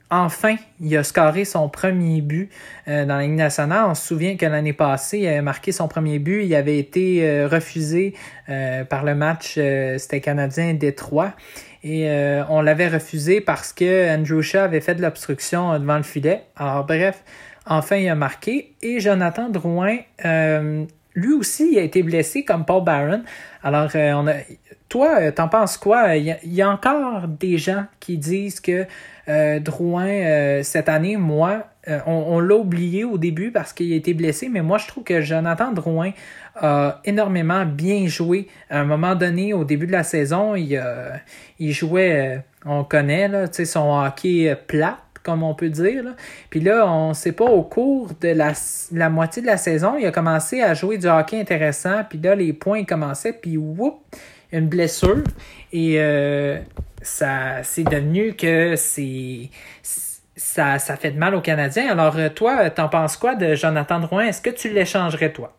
enfin, 0.09 0.55
il 0.79 0.95
a 0.97 1.03
scoré 1.03 1.45
son 1.45 1.69
premier 1.69 2.21
but 2.21 2.49
euh, 2.87 3.05
dans 3.05 3.17
la 3.17 3.23
Ligue 3.23 3.31
nationale. 3.31 3.85
On 3.89 3.95
se 3.95 4.07
souvient 4.07 4.35
que 4.37 4.45
l'année 4.45 4.73
passée, 4.73 5.19
il 5.19 5.27
avait 5.27 5.41
marqué 5.41 5.71
son 5.71 5.87
premier 5.87 6.19
but. 6.19 6.45
Il 6.45 6.55
avait 6.55 6.79
été 6.79 7.27
euh, 7.27 7.47
refusé 7.47 8.13
euh, 8.49 8.83
par 8.83 9.03
le 9.03 9.15
match, 9.15 9.59
c'était 9.97 10.21
Canadien 10.21 10.73
Détroit. 10.73 11.33
Et 11.81 12.09
on 12.49 12.61
l'avait 12.61 12.89
refusé 12.89 13.39
parce 13.39 13.71
que 13.71 14.13
Andrew 14.13 14.41
Shaw 14.41 14.59
avait 14.59 14.81
fait 14.81 14.95
de 14.95 15.01
l'obstruction 15.01 15.79
devant 15.79 15.95
le 15.95 16.03
filet. 16.03 16.41
Alors 16.57 16.85
bref, 16.85 17.23
enfin, 17.65 17.95
il 17.95 18.09
a 18.09 18.15
marqué. 18.15 18.73
Et 18.81 18.99
Jonathan 18.99 19.47
Drouin, 19.47 19.99
lui 21.19 21.33
aussi, 21.33 21.73
il 21.73 21.79
a 21.79 21.83
été 21.83 22.03
blessé 22.03 22.43
comme 22.43 22.65
Paul 22.65 22.83
Barron. 22.83 23.23
Alors, 23.63 23.95
a, 23.95 24.23
toi, 24.89 25.31
t'en 25.31 25.47
penses 25.47 25.77
quoi? 25.77 26.15
Il 26.15 26.35
y, 26.43 26.61
a, 26.61 26.69
encore 26.69 27.27
des 27.27 27.57
gens 27.59 27.85
qui 27.99 28.17
disent 28.17 28.59
que 28.59 28.85
euh, 29.27 29.59
Drouin, 29.59 30.07
euh, 30.07 30.63
cette 30.63 30.89
année, 30.89 31.15
moi, 31.15 31.67
euh, 31.87 31.99
on, 32.07 32.39
l'a 32.39 32.55
oublié 32.55 33.03
au 33.03 33.19
début 33.19 33.51
parce 33.51 33.71
qu'il 33.71 33.93
a 33.93 33.95
été 33.95 34.15
blessé, 34.15 34.49
mais 34.49 34.63
moi, 34.63 34.79
je 34.79 34.87
trouve 34.87 35.03
que 35.03 35.21
Jonathan 35.21 35.71
Drouin 35.71 36.11
a 36.55 36.99
énormément 37.05 37.65
bien 37.65 38.07
joué. 38.07 38.47
À 38.71 38.79
un 38.79 38.85
moment 38.85 39.13
donné, 39.13 39.53
au 39.53 39.63
début 39.63 39.85
de 39.85 39.91
la 39.91 40.03
saison, 40.03 40.55
il, 40.55 41.71
jouait, 41.71 42.43
on 42.65 42.83
connaît, 42.83 43.29
son 43.63 44.03
hockey 44.03 44.57
plat 44.67 44.97
comme 45.29 45.43
on 45.43 45.53
peut 45.53 45.69
dire. 45.69 46.03
Puis 46.49 46.59
là, 46.59 46.85
on 46.91 47.09
ne 47.09 47.13
sait 47.13 47.31
pas, 47.31 47.45
au 47.45 47.63
cours 47.63 48.11
de 48.19 48.29
la, 48.29 48.53
la, 48.91 49.09
moitié 49.09 49.41
de 49.41 49.47
la 49.47 49.57
saison, 49.57 49.95
il 49.97 50.05
a 50.05 50.11
commencé 50.11 50.61
à 50.61 50.73
jouer 50.73 50.97
du 50.97 51.07
hockey 51.07 51.39
intéressant. 51.39 52.03
Puis 52.09 52.19
là, 52.19 52.35
les 52.35 52.53
points 52.53 52.83
commençaient, 52.83 53.33
puis 53.33 53.57
whoop, 53.57 53.99
une 54.51 54.67
blessure. 54.67 55.23
Et 55.71 55.99
ça 57.01 57.63
c'est 57.63 57.83
devenu 57.83 58.33
que 58.33 58.75
c'est 58.75 59.49
ça, 60.39 60.79
ça 60.79 60.95
fait 60.95 61.11
de 61.11 61.19
mal 61.19 61.35
aux 61.35 61.41
Canadiens. 61.41 61.91
Alors, 61.91 62.17
euh, 62.17 62.29
toi, 62.29 62.69
t'en 62.69 62.87
penses 62.87 63.17
quoi 63.17 63.35
de 63.35 63.55
Jonathan 63.55 63.99
Drouin? 63.99 64.25
Est-ce 64.25 64.41
que 64.41 64.49
tu 64.49 64.69
l'échangerais, 64.69 65.33
toi? 65.33 65.53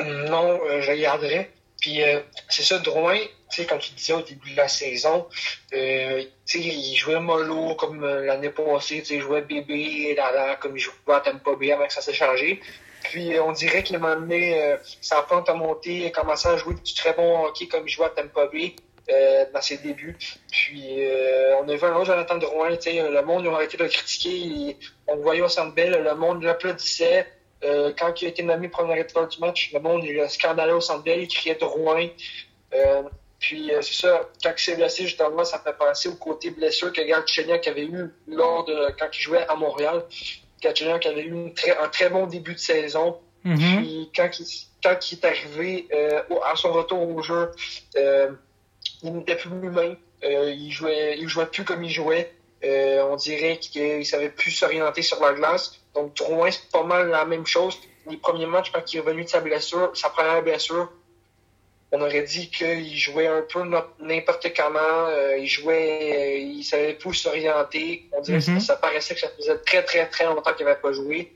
Non, 0.00 0.58
euh, 0.68 0.80
je 0.80 0.92
le 0.92 1.00
garderais. 1.00 1.50
Puis, 1.80 2.02
euh, 2.02 2.20
c'est 2.48 2.62
ça, 2.62 2.78
Drouin, 2.78 3.18
tu 3.50 3.62
sais, 3.62 3.66
comme 3.66 3.78
tu 3.78 3.92
disais 3.92 4.12
au 4.12 4.22
début 4.22 4.52
de 4.52 4.56
la 4.56 4.68
saison, 4.68 5.26
euh, 5.72 6.22
il 6.54 6.96
jouait 6.96 7.20
mollo 7.20 7.74
comme 7.74 8.04
l'année 8.04 8.50
passée, 8.50 9.02
il 9.10 9.20
jouait 9.20 9.42
bébé, 9.42 10.14
là, 10.14 10.56
comme 10.56 10.76
il 10.76 10.80
jouait 10.80 10.94
à 11.08 11.20
Tampa 11.20 11.54
Bay 11.56 11.72
avant 11.72 11.86
que 11.86 11.92
ça 11.92 12.02
s'est 12.02 12.12
changé. 12.12 12.60
Puis, 13.04 13.38
on 13.40 13.52
dirait 13.52 13.82
qu'il 13.82 13.98
m'a 13.98 14.12
amené 14.12 14.76
sa 15.00 15.22
pente 15.22 15.48
à 15.48 15.54
monter, 15.54 16.06
a 16.06 16.10
commencé 16.10 16.48
à 16.48 16.56
jouer 16.56 16.74
du 16.74 16.94
très 16.94 17.14
bon 17.14 17.44
hockey 17.46 17.66
comme 17.66 17.88
il 17.88 17.90
jouait 17.90 18.06
à 18.06 18.10
Tampa 18.10 18.46
Bay. 18.46 18.74
Euh, 19.12 19.44
dans 19.52 19.60
ses 19.60 19.78
débuts. 19.78 20.16
Puis 20.52 21.04
euh, 21.04 21.56
on 21.60 21.68
a 21.68 21.74
vu 21.74 21.84
un 21.84 21.96
autre 21.96 22.04
Jonathan 22.04 22.36
Drouin, 22.36 22.68
le 22.68 23.22
monde 23.22 23.42
ils 23.44 23.48
ont 23.48 23.54
arrêté 23.54 23.76
de 23.76 23.82
le 23.82 23.88
critiquer. 23.88 24.76
on 25.08 25.16
le 25.16 25.22
voyait 25.22 25.40
au 25.40 25.48
Centre 25.48 25.74
Bell, 25.74 26.00
le 26.04 26.14
monde 26.14 26.42
l'applaudissait. 26.44 27.26
Euh, 27.62 27.92
quand 27.98 28.20
il 28.22 28.26
a 28.26 28.28
été 28.28 28.42
nommé 28.42 28.68
premier 28.68 28.98
étoile 29.00 29.28
du 29.28 29.38
match, 29.38 29.70
le 29.72 29.80
monde 29.80 30.02
il 30.04 30.18
a 30.20 30.28
scandalé 30.28 30.72
au 30.72 30.80
Centre 30.80 31.06
il 31.06 31.28
criait 31.28 31.56
Drouin. 31.56 32.08
puis 33.38 33.70
c'est 33.82 33.94
ça, 33.94 34.28
quand 34.42 34.52
il 34.56 34.62
s'est 34.62 34.76
blessé, 34.76 35.04
justement, 35.04 35.44
ça 35.44 35.58
fait 35.58 35.76
penser 35.76 36.08
au 36.08 36.14
côté 36.14 36.50
blessure 36.50 36.92
que 36.92 37.02
Galchenyuk 37.02 37.66
avait 37.66 37.84
eu 37.84 38.10
lors 38.26 38.64
de 38.64 38.94
quand 38.98 39.08
il 39.12 39.20
jouait 39.20 39.46
à 39.46 39.56
Montréal. 39.56 40.04
Galchenyuk 40.62 41.04
avait 41.06 41.24
eu 41.24 41.52
un 41.80 41.88
très 41.88 42.10
bon 42.10 42.26
début 42.26 42.54
de 42.54 42.58
saison. 42.58 43.18
Mm-hmm. 43.44 43.76
Puis 43.76 44.10
quand 44.14 44.30
il, 44.38 44.46
quand 44.82 45.12
il 45.12 45.18
est 45.18 45.24
arrivé 45.24 45.88
à 46.44 46.56
son 46.56 46.72
retour 46.72 47.08
au 47.08 47.22
jeu, 47.22 47.50
il 49.02 49.12
n'était 49.12 49.36
plus 49.36 49.50
lui-même. 49.50 49.96
Euh, 50.24 50.52
il 50.52 50.70
jouait, 50.70 51.16
il 51.18 51.28
jouait 51.28 51.46
plus 51.46 51.64
comme 51.64 51.82
il 51.84 51.90
jouait. 51.90 52.32
Euh, 52.62 53.02
on 53.10 53.16
dirait 53.16 53.58
qu'il 53.58 54.04
savait 54.04 54.28
plus 54.28 54.50
s'orienter 54.50 55.02
sur 55.02 55.20
la 55.20 55.32
glace. 55.32 55.79
Donc 55.94 56.14
Drouin, 56.16 56.50
c'est 56.50 56.70
pas 56.70 56.82
mal 56.82 57.08
la 57.08 57.24
même 57.24 57.46
chose. 57.46 57.78
Les 58.08 58.16
premiers 58.16 58.46
matchs, 58.46 58.70
quand 58.72 58.92
il 58.92 58.98
est 58.98 59.00
revenu 59.00 59.24
de 59.24 59.28
sa 59.28 59.40
blessure, 59.40 59.90
sa 59.94 60.10
première 60.10 60.42
blessure, 60.42 60.90
on 61.92 62.00
aurait 62.00 62.22
dit 62.22 62.50
qu'il 62.50 62.96
jouait 62.96 63.26
un 63.26 63.42
peu 63.42 63.62
n'importe 63.98 64.52
comment. 64.54 64.78
Euh, 65.08 65.38
il 65.38 65.48
jouait, 65.48 66.42
il 66.42 66.62
savait 66.62 66.94
plus 66.94 67.14
s'orienter. 67.14 68.08
On 68.12 68.20
dirait 68.20 68.38
que 68.38 68.44
mm-hmm. 68.44 68.60
ça 68.60 68.76
paraissait 68.76 69.14
que 69.14 69.20
ça 69.20 69.28
faisait 69.36 69.58
très 69.58 69.82
très 69.82 70.08
très 70.08 70.24
longtemps 70.24 70.52
qu'il 70.54 70.66
n'avait 70.66 70.80
pas 70.80 70.92
joué. 70.92 71.32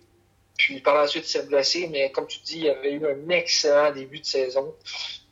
Puis 0.56 0.80
par 0.80 0.94
la 0.94 1.08
suite, 1.08 1.24
il 1.26 1.30
s'est 1.30 1.46
blessé, 1.46 1.88
mais 1.90 2.12
comme 2.12 2.28
tu 2.28 2.38
dis, 2.44 2.60
il 2.60 2.70
avait 2.70 2.92
eu 2.92 3.04
un 3.04 3.28
excellent 3.30 3.90
début 3.90 4.20
de 4.20 4.26
saison. 4.26 4.74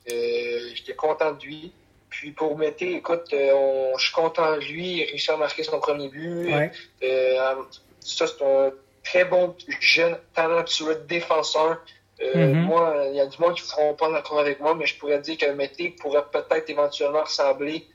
J'étais 0.05 0.95
content 0.95 1.31
de 1.31 1.43
lui. 1.45 1.71
Puis 2.09 2.31
pour 2.31 2.57
Mété, 2.57 2.97
écoute, 2.97 3.33
euh, 3.33 3.91
je 3.97 4.03
suis 4.03 4.13
content 4.13 4.55
de 4.57 4.61
lui. 4.61 4.97
Il 4.97 5.03
a 5.03 5.05
réussi 5.07 5.31
à 5.31 5.37
marquer 5.37 5.63
son 5.63 5.79
premier 5.79 6.09
but. 6.09 6.53
Euh, 7.01 7.55
ça, 8.01 8.27
c'est 8.27 8.43
un 8.43 8.71
très 9.03 9.25
bon 9.25 9.55
jeune 9.79 10.17
talentueux 10.33 11.03
défenseur. 11.07 11.81
Euh, 12.21 12.33
mm-hmm. 12.35 12.53
Moi, 12.53 13.05
il 13.09 13.15
y 13.15 13.19
a 13.19 13.25
du 13.25 13.37
monde 13.39 13.55
qui 13.55 13.63
ne 13.63 13.67
feront 13.67 13.93
pas 13.95 14.11
d'accord 14.11 14.39
avec 14.39 14.59
moi, 14.59 14.75
mais 14.75 14.85
je 14.85 14.97
pourrais 14.97 15.19
dire 15.19 15.37
que 15.37 15.51
Mété 15.51 15.89
pourrait 15.89 16.25
peut-être 16.31 16.69
éventuellement 16.69 17.23
ressembler 17.23 17.87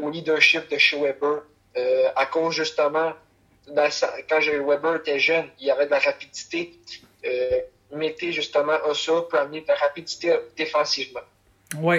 au 0.00 0.10
leadership 0.10 0.68
de 0.70 0.78
chez 0.78 0.98
Weber. 1.00 1.42
à 2.16 2.26
cause 2.26 2.54
justement, 2.54 3.12
quand 3.66 4.40
Weber 4.40 4.96
était 4.96 5.20
jeune, 5.20 5.46
il 5.60 5.66
y 5.66 5.70
avait 5.70 5.86
de 5.86 5.90
la 5.90 6.00
rapidité. 6.00 6.72
Mété, 7.92 8.32
justement, 8.32 8.72
a 8.72 8.94
ça 8.94 9.12
pour 9.28 9.38
amener 9.38 9.60
de 9.60 9.68
la 9.68 9.74
rapidité 9.74 10.34
défensivement. 10.56 11.20
Oui, 11.78 11.96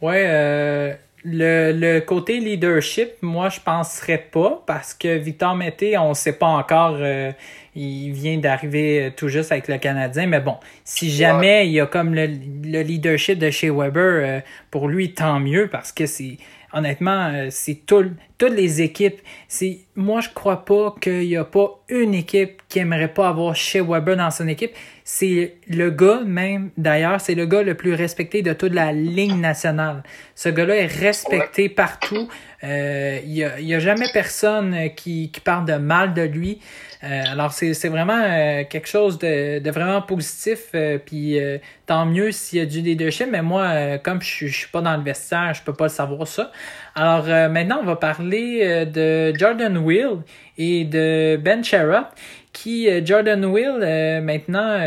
ouais, 0.00 0.24
euh, 0.26 0.94
le, 1.24 1.72
le, 1.72 2.00
côté 2.00 2.38
leadership, 2.38 3.10
moi, 3.22 3.48
je 3.48 3.58
penserais 3.60 4.28
pas 4.30 4.62
parce 4.66 4.92
que 4.92 5.16
Victor 5.16 5.56
Mété, 5.56 5.96
on 5.96 6.12
sait 6.12 6.34
pas 6.34 6.46
encore, 6.46 6.96
euh, 7.00 7.32
il 7.74 8.12
vient 8.12 8.36
d'arriver 8.36 9.12
tout 9.16 9.28
juste 9.28 9.50
avec 9.50 9.68
le 9.68 9.78
Canadien, 9.78 10.26
mais 10.26 10.40
bon, 10.40 10.56
si 10.84 11.10
jamais 11.10 11.66
il 11.66 11.72
y 11.72 11.80
a 11.80 11.86
comme 11.86 12.14
le, 12.14 12.26
le 12.26 12.82
leadership 12.82 13.38
de 13.38 13.50
chez 13.50 13.70
Weber, 13.70 14.02
euh, 14.02 14.40
pour 14.70 14.88
lui, 14.88 15.14
tant 15.14 15.40
mieux 15.40 15.68
parce 15.68 15.92
que 15.92 16.06
c'est 16.06 16.36
honnêtement, 16.74 17.30
euh, 17.32 17.46
c'est 17.50 17.86
tout, 17.86 18.10
toutes 18.36 18.52
les 18.52 18.82
équipes. 18.82 19.20
C'est, 19.48 19.78
moi, 19.94 20.20
je 20.20 20.28
crois 20.28 20.64
pas 20.64 20.94
qu'il 21.00 21.24
y 21.24 21.36
a 21.36 21.44
pas 21.44 21.80
une 21.88 22.14
équipe 22.14 22.62
qui 22.68 22.80
aimerait 22.80 23.12
pas 23.12 23.28
avoir 23.28 23.54
chez 23.54 23.80
Weber 23.80 24.16
dans 24.16 24.30
son 24.30 24.48
équipe. 24.48 24.72
C'est 25.04 25.54
le 25.68 25.90
gars 25.90 26.20
même, 26.26 26.70
d'ailleurs, 26.76 27.20
c'est 27.20 27.34
le 27.34 27.46
gars 27.46 27.62
le 27.62 27.74
plus 27.74 27.94
respecté 27.94 28.42
de 28.42 28.52
toute 28.52 28.72
la 28.72 28.92
ligne 28.92 29.40
nationale. 29.40 30.02
Ce 30.34 30.48
gars-là 30.48 30.76
est 30.76 30.86
respecté 30.86 31.68
partout. 31.68 32.28
Euh, 32.64 33.20
il 33.24 33.32
n'y 33.32 33.44
a, 33.44 33.60
y 33.60 33.74
a, 33.74 33.78
jamais 33.78 34.06
personne 34.12 34.74
qui, 34.96 35.30
qui 35.30 35.40
parle 35.40 35.66
de 35.66 35.74
mal 35.74 36.14
de 36.14 36.22
lui. 36.22 36.60
Euh, 37.04 37.22
alors, 37.32 37.52
c'est 37.52 37.88
vraiment 37.88 38.22
euh, 38.24 38.64
quelque 38.68 38.88
chose 38.88 39.18
de, 39.18 39.58
de 39.58 39.70
vraiment 39.70 40.00
positif. 40.00 40.68
Euh, 40.74 40.98
puis 41.04 41.38
tant 41.86 42.06
mieux 42.06 42.32
s'il 42.32 42.60
y 42.60 42.62
a 42.62 42.66
du 42.66 42.80
leadership. 42.80 43.28
Mais 43.30 43.42
moi, 43.42 43.98
comme 43.98 44.22
je 44.22 44.46
ne 44.46 44.50
suis 44.50 44.68
pas 44.68 44.80
dans 44.80 44.96
le 44.96 45.02
vestiaire, 45.02 45.52
je 45.54 45.62
peux 45.62 45.74
pas 45.74 45.84
le 45.84 45.90
savoir 45.90 46.26
ça. 46.26 46.50
Alors, 46.94 47.26
maintenant, 47.50 47.80
on 47.82 47.84
va 47.84 47.96
parler 47.96 48.86
de 48.86 49.34
Jordan 49.36 49.76
Will 49.78 50.22
et 50.56 50.84
de 50.84 51.36
Ben 51.36 51.62
Sherrod 51.62 52.04
qui, 52.52 52.88
Jordan 53.04 53.44
Will, 53.44 54.20
maintenant, 54.22 54.78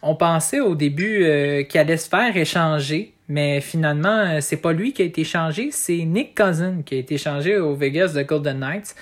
on 0.00 0.14
pensait 0.14 0.60
au 0.60 0.74
début 0.74 1.66
qu'il 1.68 1.80
allait 1.80 1.96
se 1.96 2.08
faire 2.08 2.34
échanger 2.36 3.13
mais 3.28 3.60
finalement, 3.60 4.40
c'est 4.40 4.58
pas 4.58 4.72
lui 4.72 4.92
qui 4.92 5.02
a 5.02 5.04
été 5.04 5.22
échangé, 5.22 5.70
c'est 5.70 6.04
Nick 6.04 6.34
Cousin 6.36 6.82
qui 6.84 6.94
a 6.94 6.98
été 6.98 7.14
échangé 7.14 7.56
au 7.56 7.74
Vegas 7.74 8.12
de 8.14 8.22
Golden 8.22 8.58
Knights. 8.58 8.94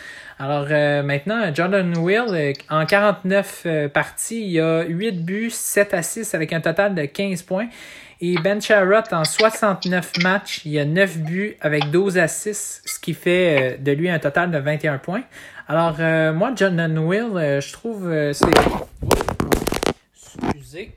Alors 0.42 0.66
euh, 0.70 1.04
maintenant, 1.04 1.54
Jordan 1.54 1.96
Will, 1.98 2.24
euh, 2.30 2.52
en 2.68 2.84
49 2.84 3.62
euh, 3.64 3.88
parties, 3.88 4.44
il 4.50 4.60
a 4.60 4.82
8 4.82 5.24
buts, 5.24 5.50
7 5.50 5.94
assists 5.94 6.34
avec 6.34 6.52
un 6.52 6.60
total 6.60 6.96
de 6.96 7.04
15 7.04 7.42
points. 7.42 7.68
Et 8.20 8.34
Ben 8.42 8.60
Charrot, 8.60 9.12
en 9.12 9.24
69 9.24 10.18
matchs, 10.22 10.62
il 10.64 10.76
a 10.80 10.84
9 10.84 11.18
buts 11.18 11.56
avec 11.60 11.90
12 11.92 12.18
assists, 12.18 12.82
ce 12.84 12.98
qui 12.98 13.14
fait 13.14 13.78
de 13.80 13.92
lui 13.92 14.08
un 14.08 14.18
total 14.18 14.50
de 14.50 14.58
21 14.58 14.98
points. 14.98 15.22
Alors 15.68 15.98
moi, 16.32 16.52
Jordan 16.56 16.98
Will, 16.98 17.60
je 17.60 17.72
trouve 17.72 18.12
c'est... 18.32 18.46
Excusez. 20.14 20.92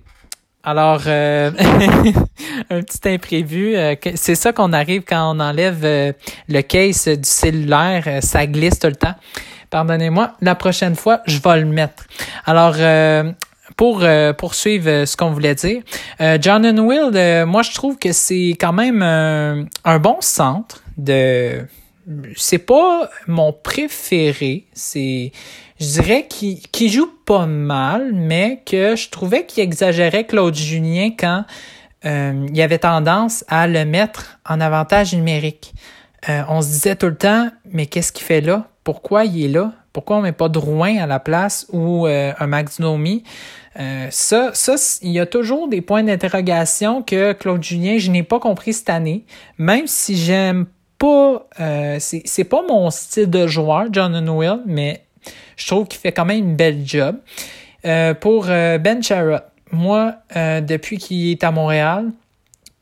Alors, 0.65 1.03
euh, 1.05 1.51
un 2.71 2.81
petit 2.81 3.07
imprévu. 3.07 3.75
Euh, 3.75 3.93
c'est 4.15 4.33
ça 4.33 4.51
qu'on 4.51 4.73
arrive 4.73 5.03
quand 5.07 5.35
on 5.35 5.39
enlève 5.39 5.81
euh, 5.83 6.11
le 6.49 6.61
case 6.61 7.07
du 7.07 7.29
cellulaire. 7.29 8.19
ça 8.21 8.47
glisse 8.47 8.79
tout 8.79 8.87
le 8.87 8.95
temps. 8.95 9.13
Pardonnez-moi. 9.69 10.31
La 10.41 10.55
prochaine 10.55 10.95
fois, 10.95 11.21
je 11.27 11.39
vais 11.39 11.59
le 11.59 11.67
mettre. 11.67 12.05
Alors, 12.45 12.75
pour 13.77 14.05
poursuivre 14.37 15.05
ce 15.05 15.17
qu'on 15.17 15.31
voulait 15.31 15.55
dire, 15.55 15.81
John 16.39 16.79
Will, 16.79 17.45
moi, 17.45 17.61
je 17.61 17.73
trouve 17.73 17.97
que 17.97 18.11
c'est 18.13 18.55
quand 18.59 18.73
même 18.73 19.01
un 19.01 19.99
bon 19.99 20.17
centre 20.21 20.81
de 20.97 21.65
c'est 22.35 22.59
pas 22.59 23.09
mon 23.27 23.51
préféré. 23.51 24.65
C'est, 24.73 25.31
je 25.79 25.85
dirais 25.85 26.27
qu'il 26.27 26.91
joue 26.91 27.09
pas 27.25 27.45
mal, 27.45 28.11
mais 28.13 28.61
que 28.65 28.95
je 28.95 29.09
trouvais 29.09 29.45
qu'il 29.45 29.63
exagérait 29.63 30.25
Claude 30.25 30.55
Julien 30.55 31.11
quand 31.17 31.43
euh, 32.05 32.47
il 32.53 32.61
avait 32.61 32.79
tendance 32.79 33.43
à 33.47 33.67
le 33.67 33.83
mettre 33.83 34.39
en 34.47 34.61
avantage 34.61 35.13
numérique. 35.13 35.73
Euh, 36.29 36.43
on 36.49 36.61
se 36.61 36.67
disait 36.67 36.95
tout 36.95 37.07
le 37.07 37.17
temps, 37.17 37.49
mais 37.65 37.87
qu'est-ce 37.87 38.11
qu'il 38.11 38.25
fait 38.25 38.41
là? 38.41 38.67
Pourquoi 38.83 39.25
il 39.25 39.45
est 39.45 39.49
là? 39.49 39.73
Pourquoi 39.93 40.17
on 40.17 40.21
met 40.21 40.33
pas 40.33 40.49
Drouin 40.49 40.97
à 40.97 41.07
la 41.07 41.19
place 41.19 41.67
ou 41.71 42.05
euh, 42.05 42.33
un 42.37 42.47
Max 42.47 42.81
Domi? 42.81 43.23
Euh, 43.79 44.07
ça, 44.11 44.51
ça, 44.53 44.75
il 45.01 45.11
y 45.11 45.19
a 45.19 45.25
toujours 45.25 45.67
des 45.67 45.81
points 45.81 46.03
d'interrogation 46.03 47.01
que 47.01 47.33
Claude 47.33 47.63
Julien, 47.63 47.97
je 47.97 48.11
n'ai 48.11 48.23
pas 48.23 48.39
compris 48.39 48.73
cette 48.73 48.89
année. 48.89 49.25
Même 49.57 49.87
si 49.87 50.17
j'aime 50.17 50.65
pas, 50.97 51.47
euh, 51.59 51.97
c'est 51.99 52.43
pas 52.43 52.61
mon 52.67 52.89
style 52.89 53.29
de 53.29 53.47
joueur, 53.47 53.85
John 53.91 54.29
Will, 54.29 54.61
mais 54.65 55.04
je 55.57 55.67
trouve 55.67 55.87
qu'il 55.87 55.99
fait 55.99 56.11
quand 56.11 56.25
même 56.25 56.39
une 56.39 56.55
belle 56.55 56.81
job. 56.85 57.17
Euh, 57.85 58.13
pour 58.13 58.47
euh, 58.49 58.77
Ben 58.77 59.01
Sherrod, 59.03 59.43
moi, 59.71 60.15
euh, 60.35 60.61
depuis 60.61 60.97
qu'il 60.97 61.29
est 61.29 61.43
à 61.43 61.51
Montréal, 61.51 62.11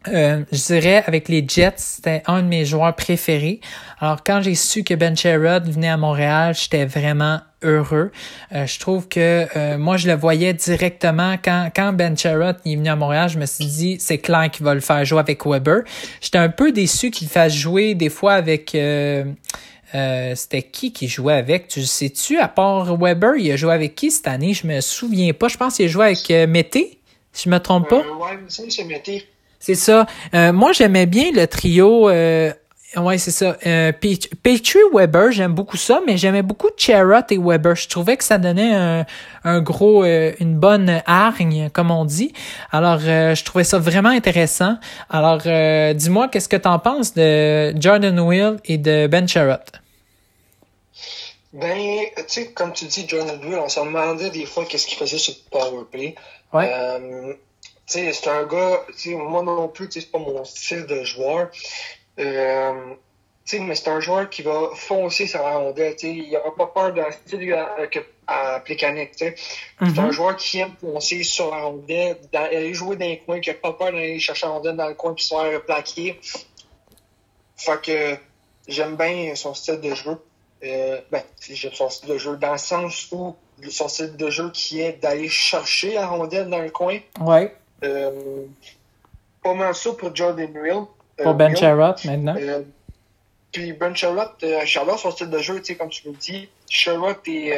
je 0.06 0.66
dirais 0.66 1.02
avec 1.08 1.30
les 1.30 1.46
Jets, 1.48 1.76
c'était 1.78 2.24
un 2.28 2.42
de 2.42 2.48
mes 2.48 2.66
joueurs 2.66 2.94
préférés. 2.94 3.62
Alors 4.02 4.22
quand 4.22 4.42
j'ai 4.42 4.54
su 4.54 4.84
que 4.84 4.94
Ben 4.94 5.16
Sherrod 5.16 5.66
venait 5.66 5.88
à 5.88 5.96
Montréal, 5.96 6.54
j'étais 6.54 6.84
vraiment 6.84 7.40
heureux. 7.62 8.12
Je 8.52 8.80
trouve 8.80 9.08
que 9.08 9.78
moi 9.78 9.96
je 9.96 10.10
le 10.10 10.16
voyais 10.16 10.54
directement 10.54 11.38
quand 11.42 11.70
quand 11.74 11.94
Ben 11.94 12.18
Sherrod 12.18 12.58
est 12.66 12.76
venu 12.76 12.90
à 12.90 12.98
Montréal, 12.98 13.30
je 13.30 13.40
me 13.40 13.46
suis 13.46 13.66
dit 13.66 13.96
c'est 13.98 14.18
clair 14.18 14.52
qu'il 14.52 14.66
va 14.66 14.74
le 14.74 14.82
faire 14.82 15.06
jouer 15.06 15.20
avec 15.20 15.46
Weber. 15.46 15.84
J'étais 16.20 16.38
un 16.38 16.50
peu 16.50 16.74
déçu 16.74 17.10
qu'il 17.10 17.30
fasse 17.30 17.54
jouer 17.54 17.96
des 17.96 18.10
fois 18.10 18.34
avec 18.34 18.76
euh, 19.96 20.34
c'était 20.36 20.64
qui 20.64 20.92
qui 20.94 21.08
jouait 21.08 21.34
avec? 21.34 21.68
Tu 21.68 21.84
sais-tu, 21.84 22.40
à 22.40 22.48
part 22.48 22.96
Weber, 22.98 23.36
il 23.38 23.52
a 23.52 23.56
joué 23.56 23.74
avec 23.74 23.96
qui 23.96 24.12
cette 24.12 24.28
année? 24.28 24.54
Je 24.54 24.68
me 24.68 24.82
souviens 24.82 25.34
pas. 25.34 25.48
Je 25.48 25.58
pense 25.58 25.76
qu'il 25.76 25.86
a 25.86 25.90
joué 25.90 26.06
avec 26.06 26.50
Mété, 26.50 27.00
si 27.32 27.46
je 27.46 27.50
me 27.50 27.60
trompe 27.60 27.90
pas. 27.90 27.98
ouais, 27.98 28.40
c'est 28.48 28.84
Mété. 28.84 29.28
C'est 29.60 29.76
ça. 29.76 30.06
Euh, 30.34 30.52
moi, 30.52 30.74
j'aimais 30.74 31.06
bien 31.06 31.32
le 31.34 31.48
trio. 31.48 32.10
Euh, 32.10 32.52
ouais, 32.98 33.18
c'est 33.18 33.32
ça. 33.32 33.56
Euh, 33.66 33.94
Petrie 33.94 34.80
Weber, 34.94 35.32
j'aime 35.32 35.54
beaucoup 35.54 35.78
ça, 35.78 36.02
mais 36.06 36.18
j'aimais 36.18 36.42
beaucoup 36.42 36.68
Cherrot 36.76 37.22
et 37.30 37.38
Weber. 37.38 37.74
Je 37.74 37.88
trouvais 37.88 38.18
que 38.18 38.26
ça 38.26 38.38
donnait 38.38 38.76
un, 38.76 39.06
un 39.46 39.62
gros, 39.62 40.04
euh, 40.04 40.34
une 40.42 40.56
bonne 40.56 41.02
hargne, 41.06 41.70
comme 41.72 41.92
on 41.92 42.04
dit. 42.04 42.34
Alors, 42.74 43.00
euh, 43.06 43.36
je 43.36 43.44
trouvais 43.46 43.64
ça 43.64 43.80
vraiment 43.80 44.10
intéressant. 44.10 44.76
Alors, 45.10 45.40
euh, 45.46 45.94
dis-moi, 45.94 46.28
qu'est-ce 46.28 46.50
que 46.50 46.58
tu 46.58 46.68
en 46.68 46.80
penses 46.80 47.14
de 47.14 47.74
Jordan 47.80 48.20
Will 48.20 48.58
et 48.66 48.78
de 48.78 49.08
Ben 49.08 49.30
Cherrot? 49.30 49.64
Ben, 51.54 52.06
tu 52.18 52.24
sais, 52.28 52.52
comme 52.52 52.74
tu 52.74 52.86
dis, 52.86 53.08
Jordan 53.08 53.40
Will, 53.46 53.60
on 53.60 53.70
se 53.70 53.80
demandait 53.80 54.32
des 54.32 54.46
fois 54.46 54.66
qu'est-ce 54.66 54.88
qu'il 54.88 54.98
faisait 54.98 55.20
sur 55.20 55.34
le 55.36 55.50
powerplay. 55.52 56.16
Ouais. 56.52 56.72
Euh, 56.74 57.34
tu 57.86 57.94
sais, 57.94 58.12
c'est 58.14 58.28
un 58.30 58.44
gars, 58.46 58.84
tu 58.88 58.94
sais, 59.12 59.16
moi 59.16 59.44
non 59.44 59.68
plus, 59.68 59.88
tu 59.88 60.00
sais, 60.00 60.06
c'est 60.06 60.12
pas 60.12 60.18
mon 60.18 60.44
style 60.46 60.86
de 60.88 61.04
joueur. 61.04 61.50
Euh, 62.20 62.96
tu 63.46 63.58
sais, 63.58 63.60
mais 63.60 63.76
c'est 63.76 63.90
un 63.90 64.00
joueur 64.00 64.30
qui 64.30 64.42
va 64.42 64.70
foncer 64.74 65.28
sur 65.28 65.44
la 65.44 65.58
rondelle, 65.58 65.96
tu 65.96 66.08
sais, 66.08 66.14
il 66.14 66.36
aura 66.38 66.56
pas 66.56 66.68
peur 66.68 66.94
d'un 66.94 67.12
style 67.12 67.54
à, 67.54 67.76
à, 68.26 68.56
à 68.56 68.60
tu 68.62 68.76
sais. 68.78 69.36
C'est 69.36 69.36
Mhm. 69.82 70.00
un 70.00 70.12
joueur 70.12 70.36
qui 70.38 70.60
aime 70.60 70.74
foncer 70.82 71.24
sur 71.24 71.52
la 71.52 71.62
rondelle, 71.64 72.18
dans- 72.32 72.46
aller 72.46 72.74
jouer 72.74 72.96
dans 72.96 73.06
les 73.06 73.20
coins, 73.20 73.40
qui 73.42 73.50
a 73.52 73.54
pas 73.54 73.74
peur 73.74 73.92
d'aller 73.92 74.20
chercher 74.20 74.48
la 74.48 74.54
rondelle 74.54 74.76
dans 74.78 74.88
le 74.88 74.96
coin 74.96 75.14
puis 75.14 75.24
se 75.26 75.36
faire 75.36 75.64
plaquer. 75.66 76.20
Fait 77.58 77.82
que 77.82 78.18
j'aime 78.68 78.96
bien 78.96 79.36
son 79.36 79.54
style 79.54 79.80
de 79.82 79.94
jeu. 79.94 80.18
Euh, 80.64 81.02
ben, 81.12 81.22
son 81.74 81.90
style 81.90 82.10
de 82.10 82.18
jeu 82.18 82.38
dans 82.38 82.54
le 82.54 82.58
sens 82.58 83.10
où 83.12 83.36
son 83.70 83.88
style 83.88 84.16
de 84.16 84.30
jeu 84.30 84.50
qui 84.52 84.82
est 84.82 85.02
d'aller 85.02 85.28
chercher 85.28 85.94
la 85.94 86.08
rondelle 86.08 86.50
dans 86.50 86.62
le 86.62 86.70
coin. 86.70 87.00
Ouais. 87.20 87.54
Euh, 87.84 88.46
pas 89.44 89.54
mal 89.54 89.76
ça 89.76 89.92
pour 89.94 90.16
Jordan 90.16 90.50
Will. 90.56 90.86
Euh, 91.20 91.24
Pour 91.24 91.34
Ben. 91.36 91.56
Cherrot, 91.56 91.96
maintenant. 92.06 92.36
Euh, 92.40 92.62
puis 93.52 93.74
Ben 93.74 93.96
Charlotte, 93.96 94.36
euh, 94.44 94.66
Charlotte, 94.66 94.98
son 94.98 95.12
style 95.12 95.30
de 95.30 95.38
jeu, 95.40 95.60
tu 95.60 95.66
sais, 95.66 95.76
comme 95.76 95.90
tu 95.90 96.08
me 96.10 96.16
dis, 96.16 96.50
Charlotte 96.70 97.28
et 97.28 97.54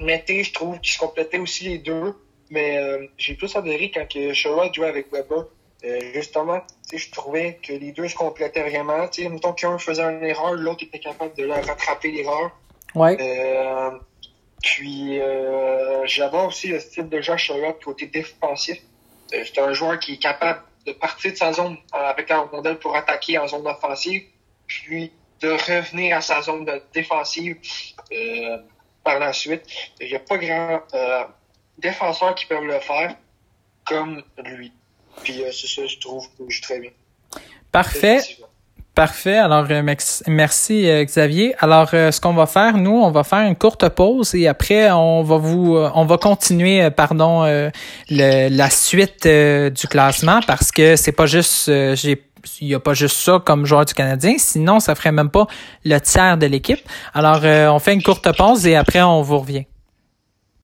Mété, 0.00 0.44
je 0.44 0.52
trouve 0.52 0.78
qu'ils 0.80 0.92
se 0.92 0.98
complétaient 0.98 1.38
aussi 1.38 1.64
les 1.64 1.78
deux. 1.78 2.14
Mais 2.50 2.78
j'ai 3.16 3.34
plus 3.34 3.56
adoré 3.56 3.90
quand 3.92 4.06
que 4.06 4.34
Charlotte 4.34 4.74
jouait 4.74 4.88
avec 4.88 5.10
Weber. 5.10 5.46
Euh, 5.84 5.98
justement, 6.14 6.60
tu 6.88 6.98
sais, 6.98 6.98
je 6.98 7.10
trouvais 7.10 7.58
que 7.62 7.72
les 7.72 7.92
deux 7.92 8.08
se 8.08 8.14
complétaient 8.14 8.62
vraiment. 8.62 9.08
Tu 9.08 9.22
sais, 9.22 9.28
mettons 9.28 9.52
qu'un 9.52 9.78
faisait 9.78 10.02
une 10.02 10.24
erreur, 10.24 10.54
l'autre 10.54 10.84
était 10.84 11.00
capable 11.00 11.34
de 11.34 11.44
leur 11.44 11.64
rattraper 11.64 12.12
l'erreur. 12.12 12.50
Ouais. 12.94 13.16
Euh, 13.20 13.90
puis 14.62 15.20
euh, 15.20 16.06
j'adore 16.06 16.46
aussi 16.46 16.68
le 16.68 16.78
style 16.78 17.08
de 17.08 17.18
à 17.18 17.36
Charlotte 17.36 17.82
côté 17.82 18.06
défensif. 18.06 18.78
Euh, 19.34 19.42
c'est 19.44 19.60
un 19.60 19.72
joueur 19.72 19.98
qui 19.98 20.14
est 20.14 20.18
capable 20.18 20.62
de 20.86 20.92
partir 20.92 21.32
de 21.32 21.36
sa 21.36 21.52
zone 21.52 21.76
avec 21.92 22.28
la 22.28 22.40
rondelle 22.40 22.78
pour 22.78 22.94
attaquer 22.96 23.38
en 23.38 23.46
zone 23.46 23.66
offensive, 23.66 24.22
puis 24.66 25.12
de 25.40 25.50
revenir 25.50 26.16
à 26.16 26.20
sa 26.20 26.42
zone 26.42 26.64
de 26.64 26.80
défensive 26.92 27.56
euh, 28.12 28.58
par 29.02 29.18
la 29.18 29.32
suite. 29.32 29.64
Il 30.00 30.08
n'y 30.08 30.14
a 30.14 30.20
pas 30.20 30.38
grand 30.38 30.80
euh, 30.94 31.24
défenseur 31.78 32.34
qui 32.34 32.46
peuvent 32.46 32.64
le 32.64 32.78
faire 32.78 33.16
comme 33.84 34.22
lui. 34.44 34.72
Puis 35.22 35.42
euh, 35.42 35.50
c'est 35.52 35.66
ça, 35.66 35.82
je 35.86 35.98
trouve 35.98 36.26
que 36.38 36.44
je 36.48 36.56
joue 36.56 36.62
très 36.62 36.80
bien. 36.80 36.90
Parfait. 37.70 38.20
Parfait. 38.94 39.38
Alors, 39.38 39.64
euh, 39.70 39.82
merci 40.26 40.86
euh, 40.86 41.02
Xavier. 41.04 41.54
Alors, 41.60 41.88
ce 41.90 42.20
qu'on 42.20 42.34
va 42.34 42.44
faire, 42.46 42.76
nous, 42.76 42.90
on 42.92 43.10
va 43.10 43.24
faire 43.24 43.46
une 43.48 43.56
courte 43.56 43.88
pause 43.88 44.34
et 44.34 44.46
après, 44.48 44.90
on 44.90 45.22
va 45.22 45.38
vous, 45.38 45.76
on 45.76 46.04
va 46.04 46.18
continuer, 46.18 46.90
pardon, 46.90 47.44
le- 47.44 48.48
la 48.50 48.68
suite 48.70 49.26
du 49.26 49.86
classement 49.88 50.40
parce 50.46 50.70
que 50.70 50.96
c'est 50.96 51.12
pas 51.12 51.24
juste, 51.24 51.68
j'ai, 51.94 52.22
il 52.60 52.68
y 52.68 52.74
a 52.74 52.80
pas 52.80 52.92
juste 52.92 53.16
ça 53.16 53.40
comme 53.42 53.64
joueur 53.64 53.86
du 53.86 53.94
Canadien. 53.94 54.34
Sinon, 54.36 54.78
ça 54.78 54.94
ferait 54.94 55.12
même 55.12 55.30
pas 55.30 55.46
le 55.86 55.98
tiers 55.98 56.36
de 56.36 56.44
l'équipe. 56.44 56.80
Alors, 57.14 57.40
on 57.74 57.78
fait 57.78 57.94
une 57.94 58.02
courte 58.02 58.36
pause 58.36 58.66
et 58.66 58.76
après, 58.76 59.00
on 59.00 59.22
vous 59.22 59.38
revient. 59.38 59.64